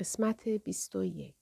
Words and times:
قسمت 0.00 0.48
21 0.48 1.34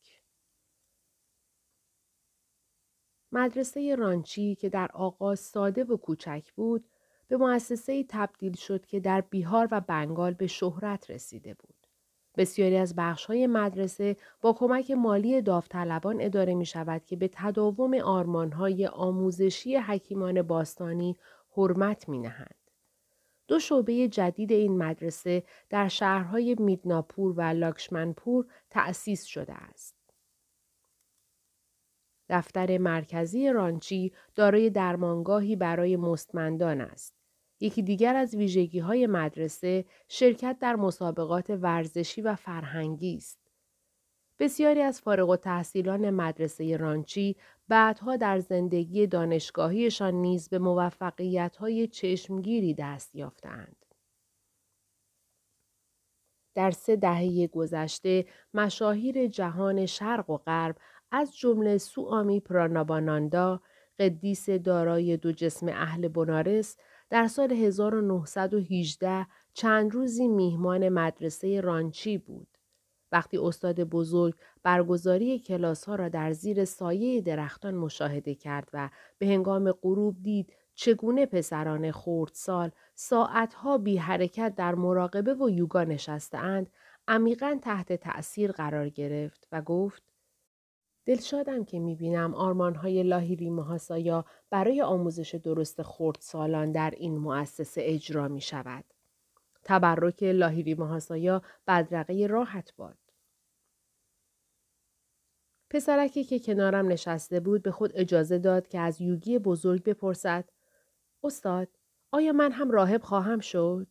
مدرسه 3.32 3.94
رانچی 3.94 4.54
که 4.54 4.68
در 4.68 4.90
آغاز 4.94 5.40
ساده 5.40 5.84
و 5.84 5.96
کوچک 5.96 6.52
بود 6.52 6.84
به 7.28 7.36
مؤسسه 7.36 8.04
تبدیل 8.08 8.56
شد 8.56 8.86
که 8.86 9.00
در 9.00 9.20
بیهار 9.20 9.68
و 9.70 9.80
بنگال 9.80 10.34
به 10.34 10.46
شهرت 10.46 11.10
رسیده 11.10 11.54
بود. 11.54 11.86
بسیاری 12.36 12.76
از 12.76 12.94
های 12.98 13.46
مدرسه 13.46 14.16
با 14.40 14.52
کمک 14.52 14.90
مالی 14.90 15.42
داوطلبان 15.42 16.20
اداره 16.20 16.54
می 16.54 16.66
شود 16.66 17.04
که 17.04 17.16
به 17.16 17.30
تداوم 17.32 17.94
های 18.52 18.86
آموزشی 18.86 19.76
حکیمان 19.76 20.42
باستانی 20.42 21.16
حرمت 21.56 22.08
می 22.08 22.18
نهند. 22.18 22.57
دو 23.48 23.58
شعبه 23.58 24.08
جدید 24.08 24.52
این 24.52 24.78
مدرسه 24.78 25.42
در 25.70 25.88
شهرهای 25.88 26.56
میدناپور 26.58 27.34
و 27.36 27.40
لاکشمنپور 27.40 28.46
تأسیس 28.70 29.24
شده 29.24 29.54
است. 29.54 29.94
دفتر 32.28 32.78
مرکزی 32.78 33.48
رانچی 33.48 34.12
دارای 34.34 34.70
درمانگاهی 34.70 35.56
برای 35.56 35.96
مستمندان 35.96 36.80
است. 36.80 37.14
یکی 37.60 37.82
دیگر 37.82 38.16
از 38.16 38.34
ویژگی 38.34 38.78
های 38.78 39.06
مدرسه 39.06 39.84
شرکت 40.08 40.58
در 40.60 40.76
مسابقات 40.76 41.50
ورزشی 41.50 42.20
و 42.20 42.34
فرهنگی 42.34 43.16
است. 43.16 43.47
بسیاری 44.38 44.82
از 44.82 45.00
فارغ 45.00 45.28
و 45.28 45.36
تحصیلان 45.36 46.10
مدرسه 46.10 46.76
رانچی 46.76 47.36
بعدها 47.68 48.16
در 48.16 48.38
زندگی 48.38 49.06
دانشگاهیشان 49.06 50.14
نیز 50.14 50.48
به 50.48 50.58
موفقیت 50.58 51.56
های 51.56 51.86
چشمگیری 51.86 52.74
دست 52.74 53.14
یافتند. 53.14 53.76
در 56.54 56.70
سه 56.70 56.96
دهه 56.96 57.46
گذشته 57.46 58.26
مشاهیر 58.54 59.26
جهان 59.26 59.86
شرق 59.86 60.30
و 60.30 60.36
غرب 60.36 60.76
از 61.10 61.36
جمله 61.36 61.78
سوامی 61.78 62.40
پراناباناندا 62.40 63.60
قدیس 63.98 64.50
دارای 64.50 65.16
دو 65.16 65.32
جسم 65.32 65.68
اهل 65.68 66.08
بنارس 66.08 66.76
در 67.10 67.26
سال 67.26 67.52
1918 67.52 69.26
چند 69.54 69.94
روزی 69.94 70.28
میهمان 70.28 70.88
مدرسه 70.88 71.60
رانچی 71.60 72.18
بود. 72.18 72.57
وقتی 73.12 73.38
استاد 73.38 73.80
بزرگ 73.80 74.34
برگزاری 74.62 75.38
کلاس 75.38 75.84
ها 75.84 75.94
را 75.94 76.08
در 76.08 76.32
زیر 76.32 76.64
سایه 76.64 77.20
درختان 77.20 77.74
مشاهده 77.74 78.34
کرد 78.34 78.68
و 78.72 78.90
به 79.18 79.26
هنگام 79.26 79.72
غروب 79.72 80.22
دید 80.22 80.52
چگونه 80.74 81.26
پسران 81.26 81.92
خردسال 81.92 82.70
ساعتها 82.94 83.78
بی 83.78 83.96
حرکت 83.96 84.54
در 84.56 84.74
مراقبه 84.74 85.34
و 85.34 85.50
یوگا 85.50 85.84
نشستهاند 85.84 86.70
عمیقا 87.08 87.58
تحت 87.62 87.92
تأثیر 87.92 88.52
قرار 88.52 88.88
گرفت 88.88 89.48
و 89.52 89.62
گفت 89.62 90.02
دلشادم 91.06 91.64
که 91.64 91.78
می‌بینم 91.78 92.34
آرمانهای 92.34 93.02
لاهیری 93.02 93.50
محاسایا 93.50 94.24
برای 94.50 94.82
آموزش 94.82 95.34
درست 95.34 95.82
خردسالان 95.82 96.72
در 96.72 96.94
این 96.96 97.18
مؤسسه 97.18 97.80
اجرا 97.84 98.28
می 98.28 98.40
شود. 98.40 98.84
تبرک 99.68 100.22
لاهیری 100.22 100.74
محاسایا 100.74 101.42
بدرقه 101.66 102.26
راحت 102.26 102.76
باد. 102.76 102.98
پسرکی 105.70 106.24
که 106.24 106.38
کنارم 106.40 106.88
نشسته 106.88 107.40
بود 107.40 107.62
به 107.62 107.70
خود 107.70 107.92
اجازه 107.94 108.38
داد 108.38 108.68
که 108.68 108.80
از 108.80 109.00
یوگی 109.00 109.38
بزرگ 109.38 109.84
بپرسد 109.84 110.50
استاد 111.24 111.68
آیا 112.10 112.32
من 112.32 112.52
هم 112.52 112.70
راهب 112.70 113.02
خواهم 113.02 113.40
شد؟ 113.40 113.86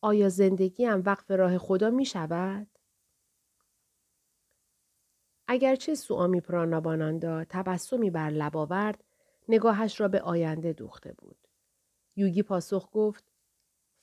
آیا 0.00 0.28
زندگیم 0.28 1.02
وقف 1.06 1.30
راه 1.30 1.58
خدا 1.58 1.90
می 1.90 2.04
شود؟ 2.04 2.66
اگرچه 5.48 5.94
سوامی 5.94 6.40
پراناباناندا 6.40 7.44
تبسمی 7.44 8.10
بر 8.10 8.30
لب 8.30 8.56
آورد 8.56 9.04
نگاهش 9.48 10.00
را 10.00 10.08
به 10.08 10.20
آینده 10.20 10.72
دوخته 10.72 11.12
بود 11.12 11.48
یوگی 12.16 12.42
پاسخ 12.42 12.90
گفت 12.92 13.32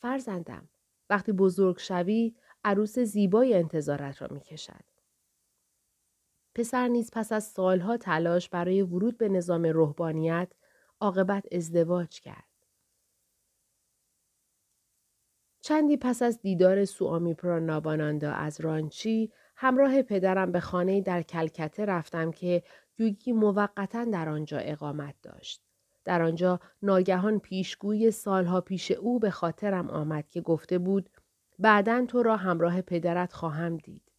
فرزندم 0.02 0.70
وقتی 1.10 1.32
بزرگ 1.32 1.80
شوی 1.80 2.36
عروس 2.64 3.00
زیبای 3.00 3.54
انتظارت 3.54 4.22
را 4.22 4.28
می 4.32 4.42
کشد. 4.42 4.84
پسر 6.56 6.88
نیز 6.88 7.12
پس 7.14 7.32
از 7.32 7.44
سالها 7.44 7.98
تلاش 7.98 8.50
برای 8.50 8.82
ورود 8.82 9.18
به 9.18 9.30
نظام 9.30 9.64
روحانیت 9.64 10.52
عاقبت 11.00 11.46
ازدواج 11.52 12.20
کرد. 12.20 12.48
چندی 15.62 15.98
پس 15.98 16.22
از 16.22 16.42
دیدار 16.42 16.86
سوامی 16.86 17.34
پراناباناندا 17.34 18.32
از 18.32 18.62
رانچی 18.62 19.32
همراه 19.56 20.02
پدرم 20.02 20.52
به 20.52 20.60
خانه 20.60 21.02
در 21.02 21.22
کلکته 21.22 21.86
رفتم 21.86 22.32
که 22.32 22.64
یوگی 22.98 23.32
موقتا 23.32 24.06
در 24.06 24.30
آنجا 24.30 24.58
اقامت 24.58 25.16
داشت. 25.22 25.67
در 26.08 26.22
آنجا 26.22 26.60
ناگهان 26.82 27.40
پیشگوی 27.40 28.12
سالها 28.12 28.62
پیش 28.62 28.92
او 28.92 29.20
به 29.20 29.30
خاطرم 29.30 29.90
آمد 29.90 30.30
که 30.30 30.42
گفته 30.42 30.78
بود 30.78 31.10
بعدا 31.60 32.06
تو 32.06 32.24
را 32.24 32.36
همراه 32.36 32.82
پدرت 32.82 33.34
خواهم 33.34 33.78
دید. 33.78 34.12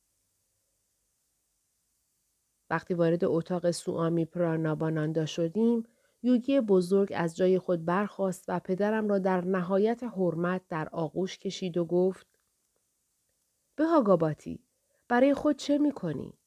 وقتی 2.71 2.95
وارد 2.95 3.25
اتاق 3.25 3.71
سوامی 3.71 4.25
پراناباناندا 4.25 5.27
شدیم، 5.27 5.83
یوگی 6.23 6.61
بزرگ 6.61 7.13
از 7.17 7.37
جای 7.37 7.59
خود 7.59 7.85
برخاست 7.85 8.45
و 8.49 8.61
پدرم 8.61 9.09
را 9.09 9.19
در 9.19 9.45
نهایت 9.45 10.03
حرمت 10.03 10.63
در 10.69 10.89
آغوش 10.89 11.39
کشید 11.39 11.77
و 11.77 11.85
گفت 11.85 12.27
به 13.77 13.85
هاگاباتی 13.85 14.65
برای 15.09 15.35
خود 15.35 15.57
چه 15.57 15.79
می 15.79 15.93
کنی؟ 15.93 16.39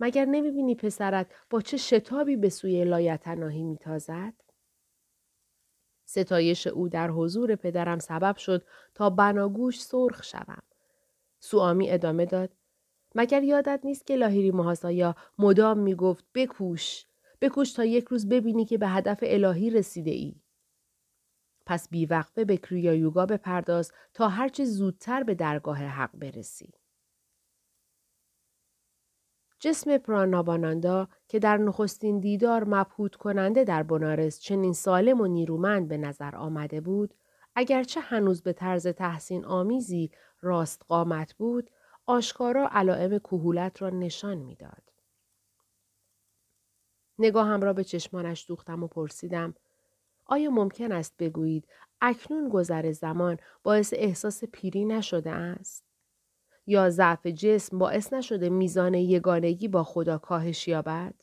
مگر 0.00 0.24
نمی 0.24 0.50
بینی 0.50 0.74
پسرت 0.74 1.34
با 1.50 1.60
چه 1.60 1.76
شتابی 1.76 2.36
به 2.36 2.48
سوی 2.48 2.84
لایتناهی 2.84 3.62
می 3.62 3.76
تازد؟ 3.78 4.47
ستایش 6.08 6.66
او 6.66 6.88
در 6.88 7.10
حضور 7.10 7.56
پدرم 7.56 7.98
سبب 7.98 8.36
شد 8.36 8.64
تا 8.94 9.10
بناگوش 9.10 9.82
سرخ 9.82 10.24
شوم. 10.24 10.62
سوامی 11.40 11.90
ادامه 11.90 12.26
داد. 12.26 12.50
مگر 13.14 13.42
یادت 13.42 13.80
نیست 13.84 14.06
که 14.06 14.16
لاهیری 14.16 14.50
محاسایا 14.50 15.16
مدام 15.38 15.78
می 15.78 15.94
گفت 15.94 16.24
بکوش. 16.34 17.04
بکوش 17.40 17.72
تا 17.72 17.84
یک 17.84 18.04
روز 18.04 18.28
ببینی 18.28 18.64
که 18.64 18.78
به 18.78 18.88
هدف 18.88 19.18
الهی 19.22 19.70
رسیده 19.70 20.10
ای. 20.10 20.34
پس 21.66 21.88
بیوقفه 21.88 22.44
به 22.44 22.56
کریا 22.56 22.94
یوگا 22.94 23.26
بپرداز 23.26 23.92
تا 24.14 24.28
هرچه 24.28 24.64
زودتر 24.64 25.22
به 25.22 25.34
درگاه 25.34 25.78
حق 25.78 26.10
برسی. 26.14 26.74
جسم 29.60 29.98
پراناباناندا 29.98 31.08
که 31.28 31.38
در 31.38 31.56
نخستین 31.56 32.20
دیدار 32.20 32.64
مبهوت 32.64 33.14
کننده 33.14 33.64
در 33.64 33.82
بنارس 33.82 34.40
چنین 34.40 34.72
سالم 34.72 35.20
و 35.20 35.26
نیرومند 35.26 35.88
به 35.88 35.96
نظر 35.96 36.36
آمده 36.36 36.80
بود 36.80 37.14
اگرچه 37.54 38.00
هنوز 38.00 38.42
به 38.42 38.52
طرز 38.52 38.86
تحسین 38.86 39.44
آمیزی 39.44 40.10
راست 40.40 40.82
قامت 40.88 41.34
بود 41.34 41.70
آشکارا 42.06 42.68
علائم 42.72 43.18
کهولت 43.18 43.82
را 43.82 43.90
نشان 43.90 44.38
می‌داد. 44.38 44.82
نگاهم 47.18 47.60
را 47.60 47.72
به 47.72 47.84
چشمانش 47.84 48.44
دوختم 48.48 48.82
و 48.82 48.86
پرسیدم 48.86 49.54
آیا 50.26 50.50
ممکن 50.50 50.92
است 50.92 51.16
بگویید 51.18 51.68
اکنون 52.00 52.48
گذر 52.48 52.92
زمان 52.92 53.36
باعث 53.62 53.94
احساس 53.96 54.44
پیری 54.44 54.84
نشده 54.84 55.30
است؟ 55.30 55.87
یا 56.68 56.90
ضعف 56.90 57.26
جسم 57.26 57.78
باعث 57.78 58.12
نشده 58.12 58.48
میزان 58.48 58.94
یگانگی 58.94 59.68
با 59.68 59.84
خدا 59.84 60.18
کاهش 60.18 60.68
یابد؟ 60.68 61.14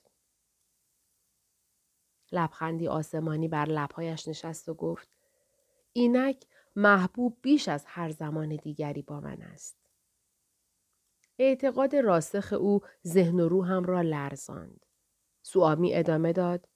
لبخندی 2.32 2.88
آسمانی 2.88 3.48
بر 3.48 3.66
لبهایش 3.66 4.28
نشست 4.28 4.70
و 4.70 4.74
گفت 4.74 5.10
اینک 5.94 6.46
محبوب 6.76 7.38
بیش 7.42 7.68
از 7.68 7.84
هر 7.88 8.10
زمان 8.10 8.56
دیگری 8.56 9.02
با 9.02 9.20
من 9.20 9.42
است. 9.42 9.78
اعتقاد 11.40 11.96
راسخ 11.96 12.54
او 12.54 12.82
ذهن 13.08 13.40
و 13.40 13.50
روحم 13.50 13.84
را 13.84 14.02
لرزاند. 14.02 14.86
سوامی 15.42 15.96
ادامه 15.96 16.34
داد. 16.34 16.68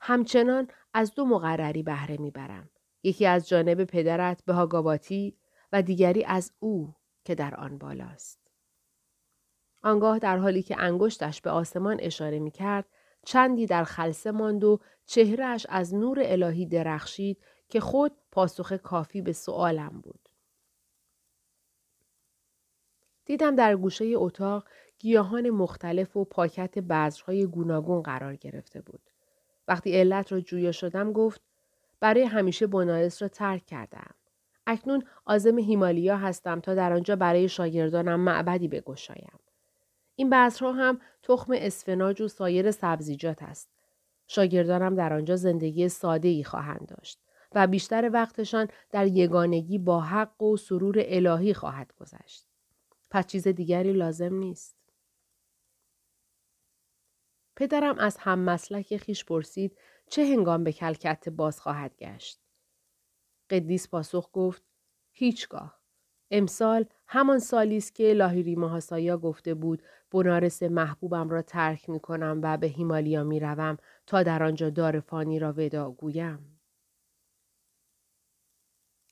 همچنان 0.00 0.68
از 0.94 1.14
دو 1.14 1.24
مقرری 1.24 1.82
بهره 1.82 2.16
می‌برم. 2.16 2.70
یکی 3.02 3.26
از 3.26 3.48
جانب 3.48 3.84
پدرت 3.84 4.44
به 4.44 4.52
هاگاباتی 4.52 5.36
و 5.72 5.82
دیگری 5.82 6.24
از 6.24 6.52
او 6.58 6.94
که 7.30 7.34
در 7.34 7.54
آن 7.54 7.78
بالاست. 7.78 8.38
آنگاه 9.82 10.18
در 10.18 10.36
حالی 10.36 10.62
که 10.62 10.76
انگشتش 10.78 11.40
به 11.40 11.50
آسمان 11.50 11.96
اشاره 12.00 12.38
می 12.38 12.50
کرد، 12.50 12.86
چندی 13.24 13.66
در 13.66 13.84
خلصه 13.84 14.30
ماند 14.30 14.64
و 14.64 14.80
چهرهش 15.06 15.66
از 15.68 15.94
نور 15.94 16.18
الهی 16.22 16.66
درخشید 16.66 17.38
که 17.68 17.80
خود 17.80 18.12
پاسخ 18.32 18.72
کافی 18.72 19.22
به 19.22 19.32
سؤالم 19.32 20.00
بود. 20.00 20.28
دیدم 23.24 23.56
در 23.56 23.76
گوشه 23.76 24.12
اتاق 24.14 24.64
گیاهان 24.98 25.50
مختلف 25.50 26.16
و 26.16 26.24
پاکت 26.24 26.78
بذرهای 26.78 27.46
گوناگون 27.46 28.02
قرار 28.02 28.36
گرفته 28.36 28.80
بود. 28.80 29.10
وقتی 29.68 29.96
علت 29.96 30.32
را 30.32 30.40
جویا 30.40 30.72
شدم 30.72 31.12
گفت 31.12 31.40
برای 32.00 32.22
همیشه 32.22 32.66
بنارس 32.66 33.22
را 33.22 33.28
ترک 33.28 33.66
کردم. 33.66 34.14
اکنون 34.66 35.04
آزم 35.24 35.58
هیمالیا 35.58 36.16
هستم 36.16 36.60
تا 36.60 36.74
در 36.74 36.92
آنجا 36.92 37.16
برای 37.16 37.48
شاگردانم 37.48 38.20
معبدی 38.20 38.68
بگشایم. 38.68 39.38
این 40.16 40.30
بذرها 40.30 40.72
هم 40.72 41.00
تخم 41.22 41.52
اسفناج 41.56 42.20
و 42.20 42.28
سایر 42.28 42.70
سبزیجات 42.70 43.42
است. 43.42 43.70
شاگردانم 44.26 44.94
در 44.94 45.12
آنجا 45.12 45.36
زندگی 45.36 45.88
ساده 45.88 46.28
ای 46.28 46.44
خواهند 46.44 46.86
داشت 46.86 47.20
و 47.54 47.66
بیشتر 47.66 48.10
وقتشان 48.12 48.68
در 48.90 49.06
یگانگی 49.06 49.78
با 49.78 50.00
حق 50.00 50.42
و 50.42 50.56
سرور 50.56 50.96
الهی 50.98 51.54
خواهد 51.54 51.92
گذشت. 52.00 52.46
پس 53.10 53.26
چیز 53.26 53.48
دیگری 53.48 53.92
لازم 53.92 54.34
نیست. 54.34 54.76
پدرم 57.56 57.98
از 57.98 58.16
هم 58.16 58.38
مسلک 58.38 58.96
خیش 58.96 59.24
پرسید 59.24 59.78
چه 60.10 60.24
هنگام 60.24 60.64
به 60.64 60.72
کلکت 60.72 61.28
باز 61.28 61.60
خواهد 61.60 61.96
گشت. 61.96 62.40
قدیس 63.50 63.88
پاسخ 63.88 64.30
گفت 64.32 64.62
هیچگاه. 65.10 65.80
امسال 66.30 66.84
همان 67.06 67.38
سالی 67.38 67.76
است 67.76 67.94
که 67.94 68.12
لاهیری 68.12 68.56
ماهاسایا 68.56 69.18
گفته 69.18 69.54
بود 69.54 69.82
بنارس 70.10 70.62
محبوبم 70.62 71.30
را 71.30 71.42
ترک 71.42 71.90
می 71.90 72.00
کنم 72.00 72.40
و 72.42 72.56
به 72.56 72.66
هیمالیا 72.66 73.24
می 73.24 73.40
روم 73.40 73.76
تا 74.06 74.22
در 74.22 74.42
آنجا 74.42 74.70
دار 74.70 75.00
فانی 75.00 75.38
را 75.38 75.54
ودا 75.56 75.90
گویم. 75.90 76.60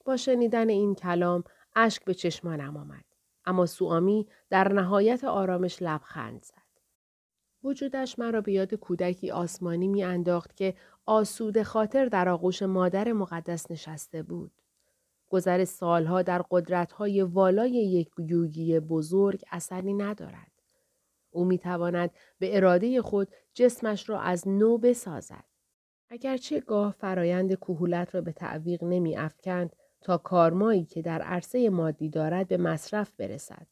با 0.04 0.16
شنیدن 0.16 0.68
این 0.68 0.94
کلام 0.94 1.44
اشک 1.76 2.04
به 2.04 2.14
چشمانم 2.14 2.76
آمد. 2.76 3.04
اما 3.44 3.66
سوامی 3.66 4.28
در 4.50 4.72
نهایت 4.72 5.24
آرامش 5.24 5.82
لبخند 5.82 6.42
زد. 6.42 6.68
وجودش 7.64 8.18
مرا 8.18 8.40
به 8.40 8.52
یاد 8.52 8.74
کودکی 8.74 9.30
آسمانی 9.30 9.88
می 9.88 10.04
انداخت 10.04 10.56
که 10.56 10.74
آسود 11.08 11.62
خاطر 11.62 12.06
در 12.06 12.28
آغوش 12.28 12.62
مادر 12.62 13.12
مقدس 13.12 13.70
نشسته 13.70 14.22
بود. 14.22 14.52
گذر 15.28 15.64
سالها 15.64 16.22
در 16.22 16.44
قدرتهای 16.50 17.22
والای 17.22 17.70
یک 17.70 18.10
یوگی 18.18 18.80
بزرگ 18.80 19.42
اثری 19.50 19.94
ندارد. 19.94 20.52
او 21.30 21.44
می 21.44 21.58
تواند 21.58 22.10
به 22.38 22.56
اراده 22.56 23.02
خود 23.02 23.28
جسمش 23.54 24.08
را 24.08 24.20
از 24.20 24.48
نو 24.48 24.78
بسازد. 24.78 25.44
اگرچه 26.10 26.60
گاه 26.60 26.92
فرایند 26.92 27.58
کهولت 27.58 28.14
را 28.14 28.20
به 28.20 28.32
تعویق 28.32 28.84
نمی 28.84 29.16
افکند 29.16 29.76
تا 30.00 30.18
کارمایی 30.18 30.84
که 30.84 31.02
در 31.02 31.22
عرصه 31.22 31.70
مادی 31.70 32.08
دارد 32.08 32.48
به 32.48 32.56
مصرف 32.56 33.12
برسد. 33.16 33.66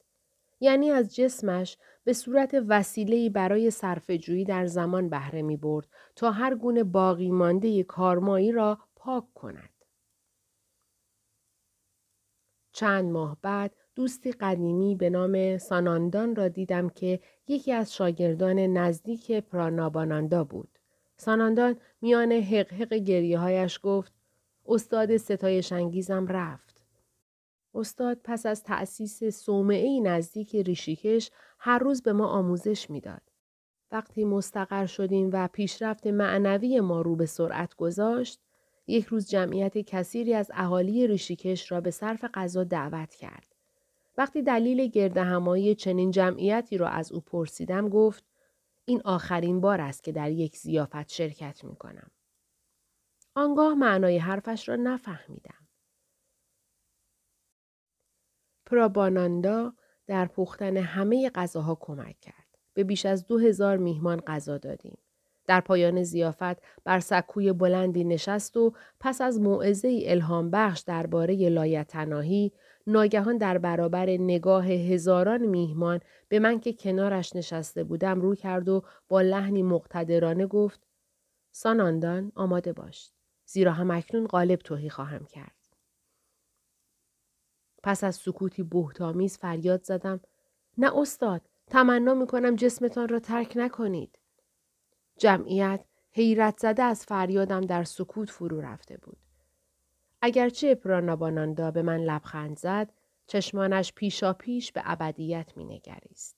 یعنی 0.61 0.91
از 0.91 1.15
جسمش 1.15 1.79
به 2.05 2.13
صورت 2.13 2.57
وسیله‌ای 2.69 3.31
برای 3.31 3.71
صرفه‌جویی 3.71 4.45
در 4.45 4.67
زمان 4.67 5.09
بهره 5.09 5.43
می 5.43 5.57
برد 5.57 5.89
تا 6.17 6.31
هر 6.31 6.55
گونه 6.55 6.85
باقی 6.85 7.31
مانده 7.31 7.83
کارمایی 7.83 8.53
را 8.53 8.79
پاک 8.97 9.25
کند. 9.35 9.71
چند 12.73 13.05
ماه 13.05 13.37
بعد 13.43 13.77
دوستی 13.95 14.33
قدیمی 14.33 14.95
به 14.95 15.11
نام 15.11 15.59
ساناندان 15.59 16.37
را 16.37 16.49
دیدم 16.49 16.89
که 16.89 17.21
یکی 17.49 17.73
از 17.73 17.95
شاگردان 17.95 18.59
نزدیک 18.59 19.33
پراناباناندا 19.33 20.45
بود. 20.45 20.79
ساناندان 21.17 21.77
میان 22.01 22.33
حق 22.33 22.73
حق 22.73 22.95
گریه 22.95 23.39
هایش 23.39 23.81
گفت 23.83 24.13
استاد 24.67 25.17
ستایش 25.17 25.73
انگیزم 25.73 26.27
رفت. 26.27 26.66
استاد 27.77 28.21
پس 28.25 28.47
از 28.47 28.63
تأسیس 28.63 29.25
صومعه 29.25 30.01
نزدیک 30.01 30.57
ریشیکش 30.57 31.31
هر 31.59 31.79
روز 31.79 32.03
به 32.03 32.13
ما 32.13 32.27
آموزش 32.27 32.91
می‌داد. 32.91 33.23
وقتی 33.93 34.25
مستقر 34.25 34.87
شدیم 34.87 35.31
و 35.33 35.49
پیشرفت 35.53 36.07
معنوی 36.07 36.81
ما 36.81 37.01
رو 37.01 37.17
به 37.17 37.27
سرعت 37.27 37.75
گذاشت، 37.75 38.41
یک 38.87 39.07
روز 39.07 39.29
جمعیت 39.29 39.79
کثیری 39.79 40.35
از 40.35 40.51
اهالی 40.55 41.07
ریشیکش 41.07 41.73
را 41.73 41.81
به 41.81 41.91
صرف 41.91 42.25
غذا 42.35 42.65
دعوت 42.65 43.15
کرد. 43.15 43.55
وقتی 44.19 44.43
دلیل 44.43 44.87
گرد 44.87 45.17
همایی 45.17 45.75
چنین 45.75 46.11
جمعیتی 46.11 46.79
را 46.79 46.89
از 46.89 47.13
او 47.13 47.21
پرسیدم 47.21 47.89
گفت 47.89 48.25
این 48.85 49.03
آخرین 49.05 49.61
بار 49.61 49.81
است 49.81 50.05
که 50.05 50.13
در 50.13 50.31
یک 50.31 50.57
زیافت 50.57 51.09
شرکت 51.09 51.65
می 51.65 51.77
کنم. 51.77 52.11
آنگاه 53.35 53.75
معنای 53.75 54.19
حرفش 54.19 54.69
را 54.69 54.77
نفهمیدم. 54.77 55.66
پراباناندا 58.67 59.73
در 60.07 60.27
پختن 60.27 60.77
همه 60.77 61.31
غذاها 61.31 61.79
کمک 61.81 62.21
کرد. 62.21 62.47
به 62.75 62.85
بیش 62.85 63.07
از 63.07 63.27
دو 63.27 63.39
هزار 63.39 63.77
میهمان 63.77 64.21
غذا 64.21 64.59
دادیم. 64.59 64.99
در 65.47 65.61
پایان 65.61 66.03
زیافت 66.03 66.63
بر 66.85 67.01
سکوی 67.01 67.53
بلندی 67.53 68.05
نشست 68.05 68.57
و 68.57 68.73
پس 69.01 69.21
از 69.21 69.41
موعظه 69.41 70.01
الهام 70.05 70.51
بخش 70.51 70.81
درباره 70.81 71.49
لایتناهی 71.49 72.53
ناگهان 72.87 73.39
در 73.39 73.59
برابر 73.59 74.07
نگاه 74.07 74.67
هزاران 74.67 75.47
میهمان 75.47 76.01
به 76.29 76.39
من 76.39 76.61
که 76.61 76.73
کنارش 76.73 77.37
نشسته 77.37 77.85
بودم 77.85 78.21
رو 78.21 78.35
کرد 78.35 78.69
و 78.69 78.83
با 79.09 79.21
لحنی 79.21 79.63
مقتدرانه 79.63 80.47
گفت 80.47 80.87
ساناندان 81.53 82.33
آماده 82.35 82.73
باش 82.73 83.11
زیرا 83.47 83.73
هم 83.73 83.91
اکنون 83.91 84.27
غالب 84.27 84.59
توهی 84.59 84.91
خواهم 84.91 85.25
کرد 85.25 85.66
پس 87.87 88.05
از 88.05 88.17
سکوتی 88.17 88.63
بهتامیز 88.63 89.39
فریاد 89.39 89.83
زدم 89.85 90.21
نه 90.79 90.99
استاد 90.99 91.43
تمنا 91.67 92.15
می 92.15 92.27
کنم 92.27 92.57
جسمتان 92.57 93.09
را 93.09 93.19
ترک 93.19 93.53
نکنید 93.57 94.19
جمعیت 95.19 95.85
حیرت 96.11 96.59
زده 96.59 96.83
از 96.83 97.05
فریادم 97.05 97.61
در 97.61 97.85
سکوت 97.85 98.31
فرو 98.31 98.61
رفته 98.61 98.97
بود. 98.97 99.19
اگرچه 100.23 100.75
پراناباناندا 100.75 101.71
به 101.71 101.83
من 101.83 102.01
لبخند 102.01 102.59
زد، 102.59 102.93
چشمانش 103.27 103.93
پیشا 103.93 104.33
پیش 104.33 104.73
به 104.73 104.83
ابدیت 104.85 105.57
می 105.57 105.65
نگریست. 105.65 106.37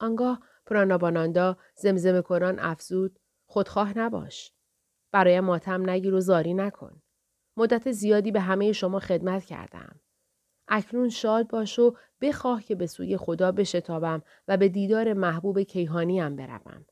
آنگاه 0.00 0.40
پراناباناندا 0.66 1.56
زمزمه 1.76 2.22
کنان 2.22 2.58
افزود 2.58 3.18
خودخواه 3.46 3.98
نباش. 3.98 4.52
برای 5.12 5.40
ماتم 5.40 5.90
نگیر 5.90 6.14
و 6.14 6.20
زاری 6.20 6.54
نکن. 6.54 7.02
مدت 7.56 7.92
زیادی 7.92 8.32
به 8.32 8.40
همه 8.40 8.72
شما 8.72 9.00
خدمت 9.00 9.44
کردم. 9.44 10.00
اکنون 10.68 11.08
شاد 11.08 11.48
باش 11.48 11.78
و 11.78 11.96
بخواه 12.20 12.62
که 12.62 12.74
به 12.74 12.86
سوی 12.86 13.16
خدا 13.16 13.52
بشتابم 13.52 14.22
و 14.48 14.56
به 14.56 14.68
دیدار 14.68 15.12
محبوب 15.12 15.60
کیهانیم 15.60 16.36
بروم. 16.36 16.86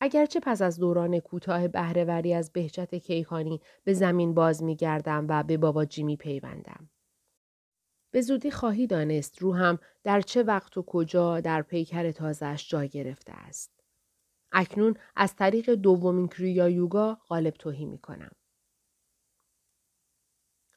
اگرچه 0.00 0.40
پس 0.40 0.62
از 0.62 0.78
دوران 0.78 1.20
کوتاه 1.20 1.68
بهرهوری 1.68 2.34
از 2.34 2.52
بهجت 2.52 2.94
کیهانی 2.94 3.60
به 3.84 3.92
زمین 3.92 4.34
باز 4.34 4.62
می 4.62 4.76
گردم 4.76 5.26
و 5.28 5.42
به 5.42 5.56
بابا 5.56 5.84
جیمی 5.84 6.16
پیوندم. 6.16 6.90
به 8.10 8.20
زودی 8.20 8.50
خواهی 8.50 8.86
دانست 8.86 9.42
روحم 9.42 9.78
در 10.04 10.20
چه 10.20 10.42
وقت 10.42 10.76
و 10.76 10.82
کجا 10.82 11.40
در 11.40 11.62
پیکر 11.62 12.10
تازهش 12.10 12.70
جای 12.70 12.88
گرفته 12.88 13.32
است. 13.32 13.70
اکنون 14.52 14.94
از 15.16 15.36
طریق 15.36 15.70
دومین 15.70 16.28
کریا 16.28 16.68
یوگا 16.68 17.18
غالب 17.28 17.54
توهی 17.54 17.84
می 17.84 17.98
کنم. 17.98 18.30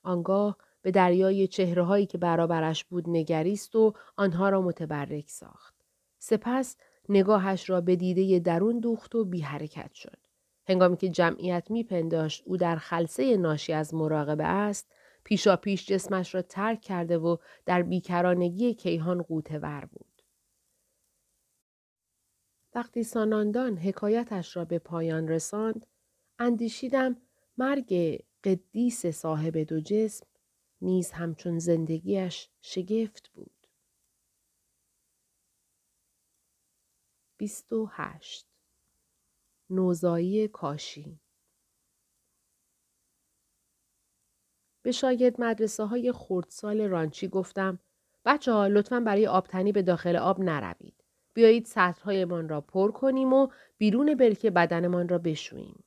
آنگاه 0.04 0.58
به 0.82 0.92
دریای 0.92 1.48
چهره 1.48 1.84
هایی 1.84 2.06
که 2.06 2.18
برابرش 2.18 2.86
بود 2.86 3.10
نگریست 3.10 3.76
و 3.76 3.94
آنها 4.18 4.50
را 4.50 4.62
متبرک 4.62 5.30
ساخت. 5.30 5.76
سپس 6.20 6.78
نگاهش 7.10 7.70
را 7.70 7.82
به 7.82 7.96
دیده 7.96 8.40
درون 8.40 8.80
دوخت 8.80 9.16
و 9.16 9.26
بی 9.26 9.42
حرکت 9.42 9.94
شد. 9.94 10.18
هنگامی 10.68 10.98
که 10.98 11.10
جمعیت 11.10 11.72
میپنداشت 11.72 12.44
او 12.46 12.58
در 12.58 12.76
خلصه 12.76 13.38
ناشی 13.38 13.74
از 13.74 13.94
مراقبه 13.94 14.44
است، 14.44 14.92
پیشا 15.24 15.56
پیش 15.56 15.86
جسمش 15.86 16.36
را 16.36 16.42
ترک 16.42 16.82
کرده 16.82 17.18
و 17.18 17.38
در 17.66 17.82
بیکرانگی 17.82 18.74
کیهان 18.74 19.22
قوته 19.22 19.60
ور 19.60 19.86
بود. 19.86 20.22
وقتی 22.76 23.04
ساناندان 23.04 23.78
حکایتش 23.78 24.58
را 24.58 24.66
به 24.66 24.80
پایان 24.80 25.28
رساند، 25.28 25.86
اندیشیدم 26.40 27.18
مرگ 27.58 28.20
قدیس 28.44 29.06
صاحب 29.06 29.58
دو 29.58 29.80
جسم 29.80 30.26
نیز 30.82 31.12
همچون 31.12 31.60
زندگیش 31.60 32.50
شگفت 32.62 33.30
بود. 33.30 33.68
28 37.38 38.48
نوزایی 39.70 40.48
کاشی 40.48 41.20
به 44.82 44.92
شاگرد 44.92 45.42
مدرسه 45.42 45.84
های 45.84 46.12
خردسال 46.12 46.82
رانچی 46.82 47.28
گفتم 47.28 47.80
بچه 48.26 48.52
ها 48.52 48.68
لطفا 48.68 49.00
برای 49.00 49.28
آبتنی 49.28 49.72
به 49.72 49.82
داخل 49.82 50.16
آب 50.16 50.40
نروید. 50.40 51.04
بیایید 51.34 51.66
سطرهایمان 51.66 52.50
را 52.50 52.62
پر 52.62 52.92
کنیم 52.92 53.34
و 53.34 53.48
بیرون 53.78 54.16
برکه 54.16 54.52
بدنمان 54.52 55.10
را 55.10 55.18
بشوییم. 55.18 55.84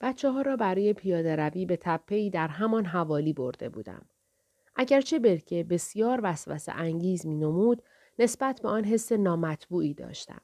بچه 0.00 0.30
ها 0.30 0.42
را 0.42 0.56
برای 0.56 0.92
پیاده 0.92 1.36
روی 1.36 1.66
به 1.66 1.76
تپهی 1.76 2.30
در 2.30 2.48
همان 2.48 2.84
حوالی 2.84 3.32
برده 3.32 3.68
بودم. 3.68 4.06
اگرچه 4.76 5.18
برکه 5.18 5.64
بسیار 5.64 6.20
وسوسه 6.22 6.72
انگیز 6.72 7.26
می 7.26 7.34
نمود، 7.34 7.82
نسبت 8.18 8.60
به 8.62 8.68
آن 8.68 8.84
حس 8.84 9.12
نامطبوعی 9.12 9.94
داشتم. 9.94 10.40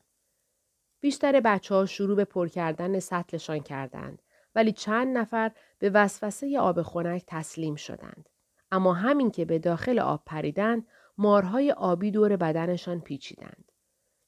بیشتر 1.00 1.40
بچه 1.40 1.74
ها 1.74 1.86
شروع 1.86 2.16
به 2.16 2.24
پر 2.24 2.48
کردن 2.48 2.98
سطلشان 2.98 3.58
کردند 3.58 4.22
ولی 4.54 4.72
چند 4.72 5.18
نفر 5.18 5.52
به 5.78 5.90
وسوسه 5.90 6.58
آب 6.58 6.82
خنک 6.82 7.24
تسلیم 7.26 7.74
شدند. 7.74 8.28
اما 8.72 8.94
همین 8.94 9.30
که 9.30 9.44
به 9.44 9.58
داخل 9.58 9.98
آب 9.98 10.22
پریدند 10.26 10.86
مارهای 11.18 11.72
آبی 11.72 12.10
دور 12.10 12.36
بدنشان 12.36 13.00
پیچیدند. 13.00 13.72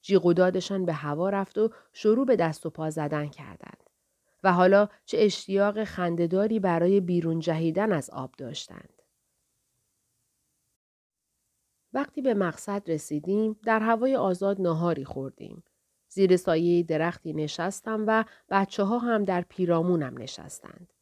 جیغ 0.01 0.25
به 0.85 0.93
هوا 0.93 1.29
رفت 1.29 1.57
و 1.57 1.69
شروع 1.93 2.25
به 2.25 2.35
دست 2.35 2.65
و 2.65 2.69
پا 2.69 2.89
زدن 2.89 3.27
کردند. 3.27 3.88
و 4.43 4.53
حالا 4.53 4.89
چه 5.05 5.17
اشتیاق 5.19 5.83
خندهداری 5.83 6.59
برای 6.59 7.01
بیرون 7.01 7.39
جهیدن 7.39 7.91
از 7.91 8.09
آب 8.09 8.31
داشتند. 8.37 9.01
وقتی 11.93 12.21
به 12.21 12.33
مقصد 12.33 12.91
رسیدیم 12.91 13.59
در 13.63 13.79
هوای 13.79 14.15
آزاد 14.15 14.61
ناهاری 14.61 15.05
خوردیم. 15.05 15.63
زیر 16.09 16.37
سایه 16.37 16.83
درختی 16.83 17.33
نشستم 17.33 18.03
و 18.07 18.25
بچه 18.49 18.83
ها 18.83 18.97
هم 18.97 19.23
در 19.23 19.41
پیرامونم 19.41 20.17
نشستند. 20.17 20.93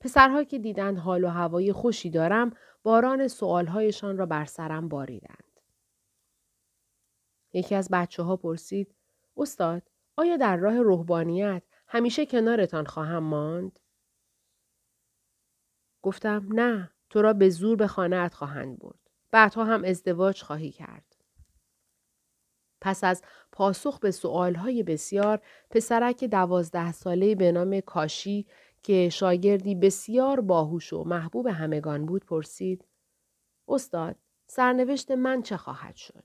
پسرها 0.00 0.44
که 0.44 0.58
دیدند 0.58 0.98
حال 0.98 1.24
و 1.24 1.28
هوای 1.28 1.72
خوشی 1.72 2.10
دارم 2.10 2.50
باران 2.82 3.28
سوالهایشان 3.28 4.16
را 4.16 4.26
بر 4.26 4.44
سرم 4.44 4.88
باریدند. 4.88 5.60
یکی 7.52 7.74
از 7.74 7.88
بچه 7.92 8.22
ها 8.22 8.36
پرسید 8.36 8.94
استاد 9.36 9.82
آیا 10.16 10.36
در 10.36 10.56
راه 10.56 10.82
روحانیت 10.82 11.62
همیشه 11.94 12.26
کنارتان 12.26 12.86
خواهم 12.86 13.22
ماند؟ 13.22 13.80
گفتم 16.02 16.48
نه 16.52 16.90
تو 17.10 17.22
را 17.22 17.32
به 17.32 17.48
زور 17.48 17.76
به 17.76 17.86
خانه 17.86 18.28
خواهند 18.28 18.78
برد. 18.78 19.10
بعدها 19.30 19.64
هم 19.64 19.84
ازدواج 19.84 20.42
خواهی 20.42 20.70
کرد. 20.70 21.16
پس 22.80 23.04
از 23.04 23.22
پاسخ 23.52 23.98
به 23.98 24.10
سؤالهای 24.10 24.82
بسیار 24.82 25.42
پسرک 25.70 26.24
دوازده 26.24 26.92
ساله 26.92 27.34
به 27.34 27.52
نام 27.52 27.80
کاشی 27.80 28.46
که 28.82 29.08
شاگردی 29.08 29.74
بسیار 29.74 30.40
باهوش 30.40 30.92
و 30.92 31.04
محبوب 31.04 31.46
همگان 31.46 32.06
بود 32.06 32.24
پرسید 32.24 32.84
استاد 33.68 34.16
سرنوشت 34.46 35.10
من 35.10 35.42
چه 35.42 35.56
خواهد 35.56 35.96
شد؟ 35.96 36.24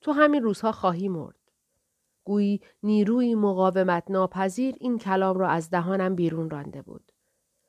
تو 0.00 0.12
همین 0.12 0.42
روزها 0.42 0.72
خواهی 0.72 1.08
مرد. 1.08 1.45
گویی 2.26 2.60
نیروی 2.82 3.34
مقاومت 3.34 4.04
ناپذیر 4.08 4.74
این 4.80 4.98
کلام 4.98 5.38
را 5.38 5.48
از 5.48 5.70
دهانم 5.70 6.14
بیرون 6.14 6.50
رانده 6.50 6.82
بود. 6.82 7.12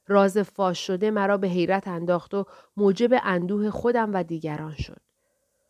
راز 0.07 0.37
فاش 0.37 0.87
شده 0.87 1.11
مرا 1.11 1.37
به 1.37 1.47
حیرت 1.47 1.87
انداخت 1.87 2.33
و 2.33 2.45
موجب 2.77 3.19
اندوه 3.23 3.69
خودم 3.69 4.13
و 4.13 4.23
دیگران 4.23 4.75
شد. 4.75 5.01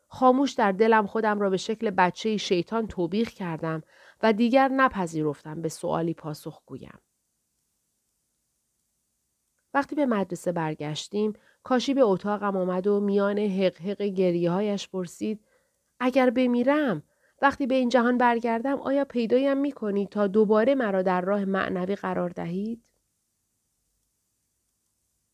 خاموش 0.08 0.53
در 0.53 0.72
دلم 0.72 1.08
خودم 1.08 1.39
را 1.39 1.50
به 1.50 1.58
شکل 1.58 1.89
بچه 1.89 2.38
شیطان 2.38 2.88
توبیخ 2.88 3.29
کردم 3.29 3.84
و 4.24 4.34
دیگر 4.34 4.67
نپذیرفتم 4.67 5.62
به 5.62 5.70
سوالی 5.70 6.13
پاسخ 6.13 6.62
گویم. 6.65 7.00
وقتی 9.74 9.96
به 9.96 10.06
مدرسه 10.06 10.51
برگشتیم 10.51 11.34
کاشی 11.63 11.94
به 11.94 12.01
اتاقم 12.01 12.58
آمد 12.58 12.88
و 12.88 13.00
میان 13.00 13.39
حق 13.39 13.82
حق 13.82 14.01
گریه 14.01 14.51
هایش 14.51 14.89
پرسید 14.89 15.39
اگر 16.00 16.29
بمیرم 16.29 17.03
وقتی 17.41 17.67
به 17.67 17.75
این 17.75 17.89
جهان 17.89 18.17
برگردم 18.17 18.79
آیا 18.79 19.06
پیدایم 19.06 19.58
می 19.58 19.72
کنید 19.72 20.10
تا 20.10 20.27
دوباره 20.27 20.75
مرا 20.75 21.01
در 21.01 21.22
راه 21.22 21.46
معنوی 21.46 21.96
قرار 21.96 22.29
دهید؟ 22.29 22.84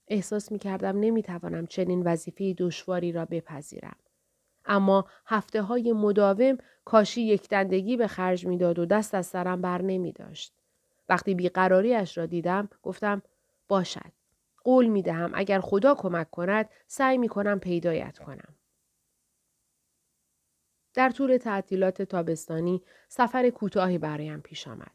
احساس 0.08 0.52
می 0.52 0.60
کردم 0.60 1.00
نمی 1.00 1.24
توانم 1.24 1.68
چنین 1.68 2.04
وظیفه 2.04 2.54
دشواری 2.54 3.12
را 3.12 3.26
بپذیرم. 3.26 3.96
اما 4.66 5.06
هفته 5.26 5.62
های 5.62 5.94
مداوم 5.94 6.58
کاشی 6.86 7.22
یک 7.22 7.50
دندگی 7.50 7.98
به 7.98 8.08
خرج 8.08 8.48
می‌داد 8.48 8.80
و 8.80 8.86
دست 8.86 9.16
از 9.16 9.26
سرم 9.26 9.62
بر 9.62 9.82
نمی 9.82 10.12
داشت. 10.12 10.54
وقتی 11.10 11.36
بیقراریش 11.36 12.18
را 12.18 12.26
دیدم 12.26 12.70
گفتم 12.84 13.22
باشد. 13.68 14.12
قول 14.64 14.88
می 14.88 15.02
دهم 15.02 15.32
اگر 15.34 15.60
خدا 15.60 15.96
کمک 15.96 16.30
کند 16.30 16.70
سعی 16.88 17.18
می 17.18 17.28
کنم 17.28 17.60
پیدایت 17.60 18.18
کنم. 18.18 18.56
در 20.94 21.10
طول 21.10 21.38
تعطیلات 21.38 22.02
تابستانی 22.02 22.82
سفر 23.10 23.50
کوتاهی 23.50 23.98
برایم 23.98 24.42
پیش 24.42 24.68
آمد. 24.68 24.92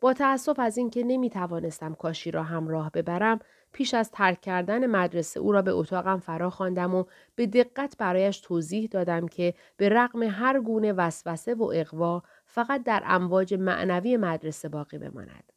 با 0.00 0.12
تأسف 0.12 0.58
از 0.58 0.78
اینکه 0.78 1.02
نمی 1.02 1.30
توانستم 1.30 1.94
کاشی 1.94 2.30
را 2.30 2.42
همراه 2.42 2.90
ببرم 2.90 3.40
پیش 3.72 3.94
از 3.94 4.10
ترک 4.10 4.40
کردن 4.40 4.86
مدرسه 4.86 5.40
او 5.40 5.52
را 5.52 5.62
به 5.62 5.70
اتاقم 5.70 6.18
فرا 6.18 6.50
خواندم 6.50 6.94
و 6.94 7.04
به 7.34 7.46
دقت 7.46 7.96
برایش 7.98 8.40
توضیح 8.40 8.88
دادم 8.90 9.28
که 9.28 9.54
به 9.76 9.88
رغم 9.88 10.22
هر 10.22 10.60
گونه 10.60 10.92
وسوسه 10.92 11.54
و 11.54 11.72
اقوا 11.74 12.22
فقط 12.46 12.82
در 12.82 13.02
امواج 13.06 13.54
معنوی 13.54 14.16
مدرسه 14.16 14.68
باقی 14.68 14.98
بماند. 14.98 15.52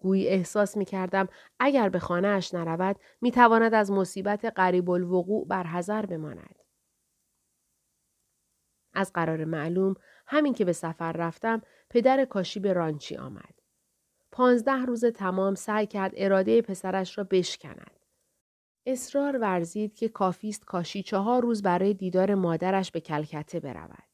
گویی 0.00 0.28
احساس 0.28 0.76
می 0.76 0.84
کردم 0.84 1.28
اگر 1.60 1.88
به 1.88 1.98
خانهاش 1.98 2.54
نرود 2.54 2.96
می 3.20 3.30
تواند 3.30 3.74
از 3.74 3.90
مصیبت 3.90 4.44
قریب 4.44 4.90
الوقوع 4.90 5.46
برحضر 5.46 6.06
بماند. 6.06 6.67
از 8.98 9.12
قرار 9.12 9.44
معلوم 9.44 9.94
همین 10.26 10.54
که 10.54 10.64
به 10.64 10.72
سفر 10.72 11.12
رفتم 11.12 11.62
پدر 11.90 12.24
کاشی 12.24 12.60
به 12.60 12.72
رانچی 12.72 13.16
آمد. 13.16 13.54
پانزده 14.32 14.84
روز 14.84 15.04
تمام 15.04 15.54
سعی 15.54 15.86
کرد 15.86 16.12
اراده 16.16 16.62
پسرش 16.62 17.18
را 17.18 17.24
بشکند. 17.24 18.00
اصرار 18.86 19.38
ورزید 19.38 19.94
که 19.94 20.08
کافیست 20.08 20.64
کاشی 20.64 21.02
چهار 21.02 21.42
روز 21.42 21.62
برای 21.62 21.94
دیدار 21.94 22.34
مادرش 22.34 22.90
به 22.90 23.00
کلکته 23.00 23.60
برود. 23.60 24.08